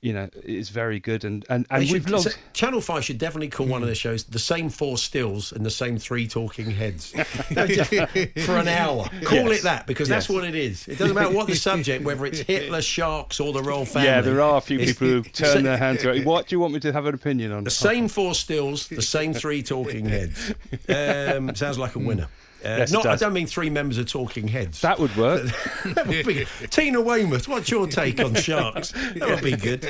[0.02, 2.26] you know, is very good and and and we've logged.
[2.32, 5.66] so- Channel Five should definitely call one of their shows "The Same Four Stills and
[5.66, 7.12] the Same Three Talking Heads"
[8.46, 9.10] for an hour.
[9.24, 9.60] Call Yes.
[9.60, 10.88] it that because that's what it is.
[10.88, 14.08] It doesn't matter what the subject, whether it's Hitler, sharks, or the royal family.
[14.10, 16.26] Yeah, there are a few people who turn their hands around.
[16.26, 17.64] What do you want me to have an opinion on?
[17.64, 20.54] The same four stills, the same three talking heads.
[20.88, 22.28] Um, sounds like a winner.
[22.66, 24.82] Uh, Yes, not, I don't mean three members of Talking Heads.
[24.82, 25.44] That would work.
[25.86, 28.92] That would be- Tina Weymouth, what's your take on sharks?
[29.16, 29.84] That would be good.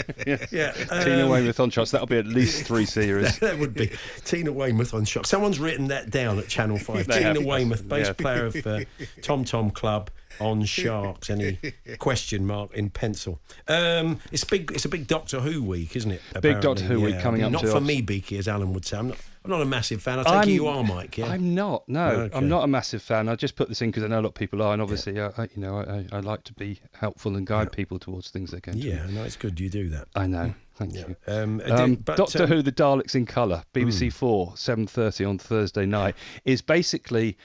[0.51, 0.71] Yeah,
[1.03, 1.91] Tina um, Weymouth on sharks.
[1.91, 3.39] That'll be at least three series.
[3.39, 3.91] that would be
[4.25, 5.29] Tina Weymouth on sharks.
[5.29, 7.07] Someone's written that down at Channel Five.
[7.07, 7.43] Tina have.
[7.45, 8.13] Weymouth, bass Yeah.
[8.13, 8.79] player of uh,
[9.21, 10.09] Tom Tom Club
[10.39, 11.29] on sharks.
[11.29, 11.57] Any
[11.97, 13.39] question mark in pencil?
[13.67, 14.71] Um, it's big.
[14.71, 16.21] It's a big Doctor Who week, isn't it?
[16.41, 16.87] Big Doctor apparently?
[16.87, 17.83] Who week coming up Not for us.
[17.83, 18.97] me, Beaky, as Alan would say.
[18.97, 19.17] I'm not.
[19.47, 20.19] I'm not a massive fan.
[20.19, 21.17] I take I'm- you are, Mike.
[21.17, 21.27] Yeah.
[21.27, 21.87] I'm not.
[21.87, 22.37] No, Okay.
[22.37, 23.29] I'm not a massive fan.
[23.29, 25.19] I just put this in because I know a lot of people are, and obviously,
[25.21, 28.51] I, I, you know, I, I like to be helpful and guide people towards things
[28.51, 28.83] they're going to.
[28.85, 30.09] Yeah, no, it's good you do that.
[30.15, 30.53] I know.
[30.75, 31.15] Thank you.
[31.27, 34.13] Um, uh, Um, but, Doctor um, Who: The Daleks in Colour, BBC Mm.
[34.13, 37.37] Four, seven thirty on Thursday night, is basically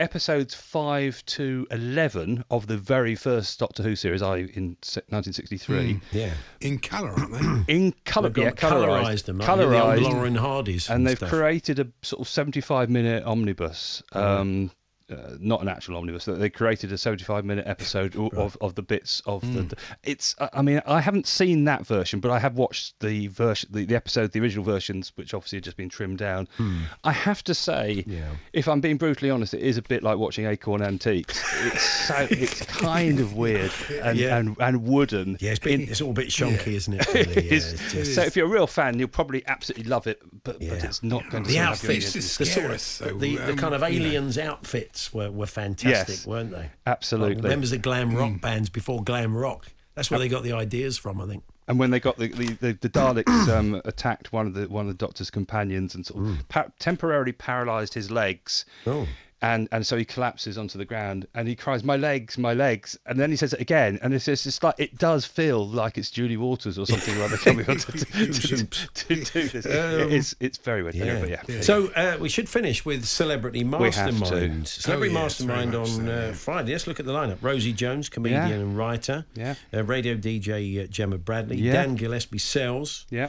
[0.00, 5.76] episodes five to eleven of the very first Doctor Who series, I in 1963.
[5.76, 6.00] Mm.
[6.12, 6.32] Yeah.
[6.60, 7.72] In colour, aren't they?
[7.74, 9.66] In colour, They've yeah, got colourised colourised, them, aren't they?
[9.68, 11.28] The old colourised, Lauren Hardys and and they've stuff.
[11.30, 14.02] created a sort of seventy-five minute omnibus.
[14.12, 14.70] Um,
[15.10, 16.24] uh, not an actual omnibus.
[16.24, 19.68] They created a 75 minute episode o- of, of the bits of Hmm.
[19.68, 19.76] the.
[20.04, 20.34] It's.
[20.40, 23.84] I I mean, I haven't seen that version, but I have watched the version, the,
[23.86, 26.48] the episode, the original versions, which obviously have just been trimmed down.
[26.56, 26.82] Hmm.
[27.04, 28.04] I have to say,
[28.52, 31.42] if I'm being brutally honest, it is a bit like watching Acorn Antiques.
[31.64, 32.26] It's so.
[32.40, 33.70] It's kind of weird
[34.02, 34.36] and Yeah.
[34.38, 35.36] and, and wooden.
[35.40, 37.06] Yeah, it's, been, it's all a bit shonky, isn't it?
[37.14, 37.32] Really?
[37.36, 37.72] It Yeah, is.
[37.74, 40.62] it's just- So if you're a real fan, you'll probably absolutely love it, but, but
[40.84, 42.38] it's not going to the sort of have your outfits, ears.
[42.38, 46.70] the, sort of, the, the kind of aliens outfits were, were fantastic, Yes, weren't they?
[46.86, 47.42] absolutely.
[47.42, 49.66] Like members of glam rock bands before glam rock.
[49.94, 51.42] That's where they got the ideas from, I think.
[51.68, 54.86] And when they got the the, the, the Daleks um, attacked one of the one
[54.86, 58.64] of the Doctor's companions and sort of pa- temporarily paralysed his legs.
[58.86, 59.06] Oh.
[59.42, 62.98] And and so he collapses onto the ground and he cries, "My legs, my legs!"
[63.06, 65.96] And then he says it again, and it's just it's like it does feel like
[65.96, 69.48] it's Julie Walters or something like that coming on to, to, to, to, to do
[69.48, 69.64] this.
[69.64, 70.94] Um, it's it's very weird.
[70.94, 71.20] Yeah.
[71.20, 71.60] But yeah.
[71.62, 74.12] So uh, we should finish with Celebrity We have to.
[74.12, 74.68] Mastermind.
[74.68, 76.32] Celebrity Oh, yes, Mastermind on so, uh.
[76.34, 76.72] Friday.
[76.72, 77.38] Let's look at the lineup.
[77.40, 78.54] Rosie Jones, comedian Yeah.
[78.56, 79.24] and writer.
[79.34, 79.54] Yeah.
[79.72, 81.56] Uh, radio DJ uh, Gemma Bradley.
[81.56, 81.72] Yeah.
[81.72, 83.06] Dan Gillespie Sells.
[83.08, 83.28] Yeah.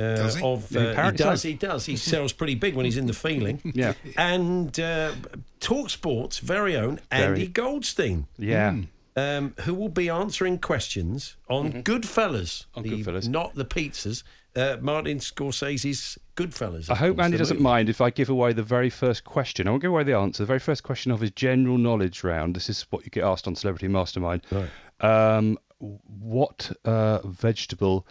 [0.00, 0.42] Uh, he?
[0.42, 1.86] Of, uh, he does, he does.
[1.90, 3.60] He sells pretty big when he's in the feeling.
[3.74, 3.94] Yeah.
[4.16, 5.12] And uh,
[5.60, 7.46] Talk Sports' very own Andy Very.
[7.48, 8.26] Goldstein.
[8.38, 8.72] Yeah.
[8.72, 8.82] Hmm.
[9.16, 13.28] Um, who will be answering questions on Goodfellas, On the- Goodfellas.
[13.28, 14.22] not the pizzas.
[14.56, 16.88] Uh, Martin Scorsese's Goodfellas.
[16.90, 17.62] I hope course, Andy doesn't movie.
[17.64, 19.66] mind if I give away the very first question.
[19.68, 20.42] I won't give away the answer.
[20.42, 22.56] The very first question of his general knowledge round.
[22.56, 24.42] This is what you get asked on Celebrity Mastermind.
[24.50, 24.68] Right.
[25.00, 28.06] Um, what uh, vegetable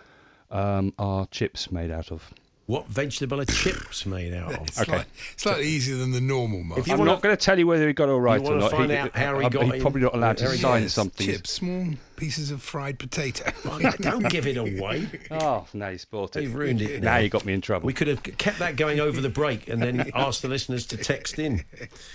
[0.52, 2.32] um, are chips made out of?
[2.66, 4.62] What vegetable are chips made out of?
[4.68, 6.80] It's, like, slightly easier than the normal mark.
[6.80, 8.40] If you I'm wanna- not going to tell you whether he got it all right
[8.40, 8.70] or wanna not.
[8.72, 10.94] find out how he I'm- got he's in- probably not allowed to he sign gets
[10.94, 11.26] something.
[11.26, 13.52] Chips, small pieces of fried potato.
[14.02, 15.08] Don't give it away.
[15.32, 16.44] Oh, now you spoiled it.
[16.44, 17.02] You've ruined it.
[17.02, 17.88] Now you got me in trouble.
[17.88, 20.98] We could have kept that going over the break and then asked the listeners to
[20.98, 21.64] text in.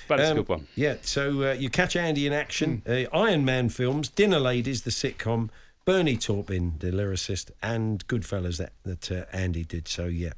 [0.07, 0.68] But it's a Um, good one.
[0.76, 2.82] Yeah, so uh, you catch Andy in action.
[2.87, 5.49] Uh, Iron Man films, Dinner Ladies, the sitcom,
[5.85, 9.87] Bernie Taupin, the lyricist, and Goodfellas that, that uh, Andy did.
[9.89, 10.32] So, yeah.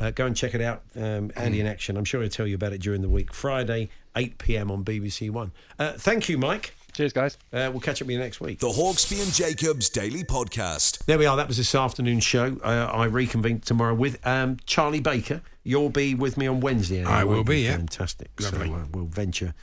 [0.00, 1.96] Uh, go and check it out, um, Andy in action.
[1.96, 3.32] I'm sure he'll tell you about it during the week.
[3.32, 4.70] Friday, 8 p.m.
[4.70, 5.52] on BBC One.
[5.78, 6.74] Uh, thank you, Mike.
[6.94, 7.38] Cheers, guys.
[7.52, 8.60] Uh, we'll catch up with you next week.
[8.60, 11.04] The Hawksbee and Jacobs Daily Podcast.
[11.06, 11.36] There we are.
[11.36, 12.56] That was this afternoon's show.
[12.62, 15.42] Uh, I reconvene tomorrow with um, Charlie Baker.
[15.64, 17.00] You'll be with me on Wednesday.
[17.00, 17.76] Andy, I will be, yeah.
[17.76, 18.30] Fantastic.
[18.40, 18.68] Lovely.
[18.68, 19.54] So uh, we'll venture.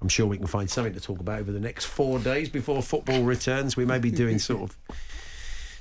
[0.00, 2.82] I'm sure we can find something to talk about over the next four days before
[2.82, 3.76] football returns.
[3.76, 4.76] We may be doing sort of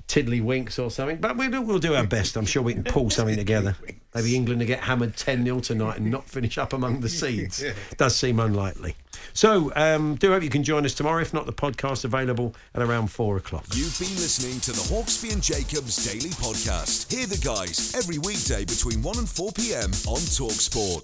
[0.07, 2.35] tiddly winks or something, but we'll, we'll do our best.
[2.35, 3.75] I'm sure we can pull something together.
[4.13, 7.63] Maybe England to get hammered 10 0 tonight and not finish up among the seeds.
[7.97, 8.95] Does seem unlikely.
[9.33, 11.21] So, um, do hope you can join us tomorrow.
[11.21, 13.65] If not, the podcast available at around four o'clock.
[13.73, 17.11] You've been listening to the Hawksbee and Jacobs Daily Podcast.
[17.11, 19.89] Hear the guys every weekday between 1 and 4 p.m.
[20.07, 21.03] on Talksport.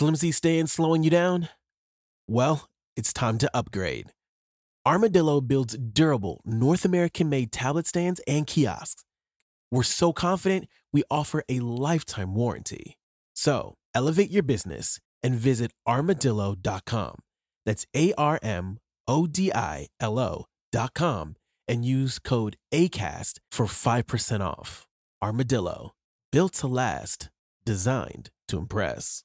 [0.00, 1.50] Flimsy staying slowing you down?
[2.26, 4.06] Well, it's time to upgrade.
[4.86, 9.04] Armadillo builds durable, North American made tablet stands and kiosks.
[9.70, 12.96] We're so confident we offer a lifetime warranty.
[13.34, 17.16] So elevate your business and visit armadillo.com.
[17.66, 21.36] That's A R M O D I L O.com
[21.68, 24.86] and use code ACAST for 5% off.
[25.22, 25.90] Armadillo,
[26.32, 27.28] built to last,
[27.66, 29.24] designed to impress.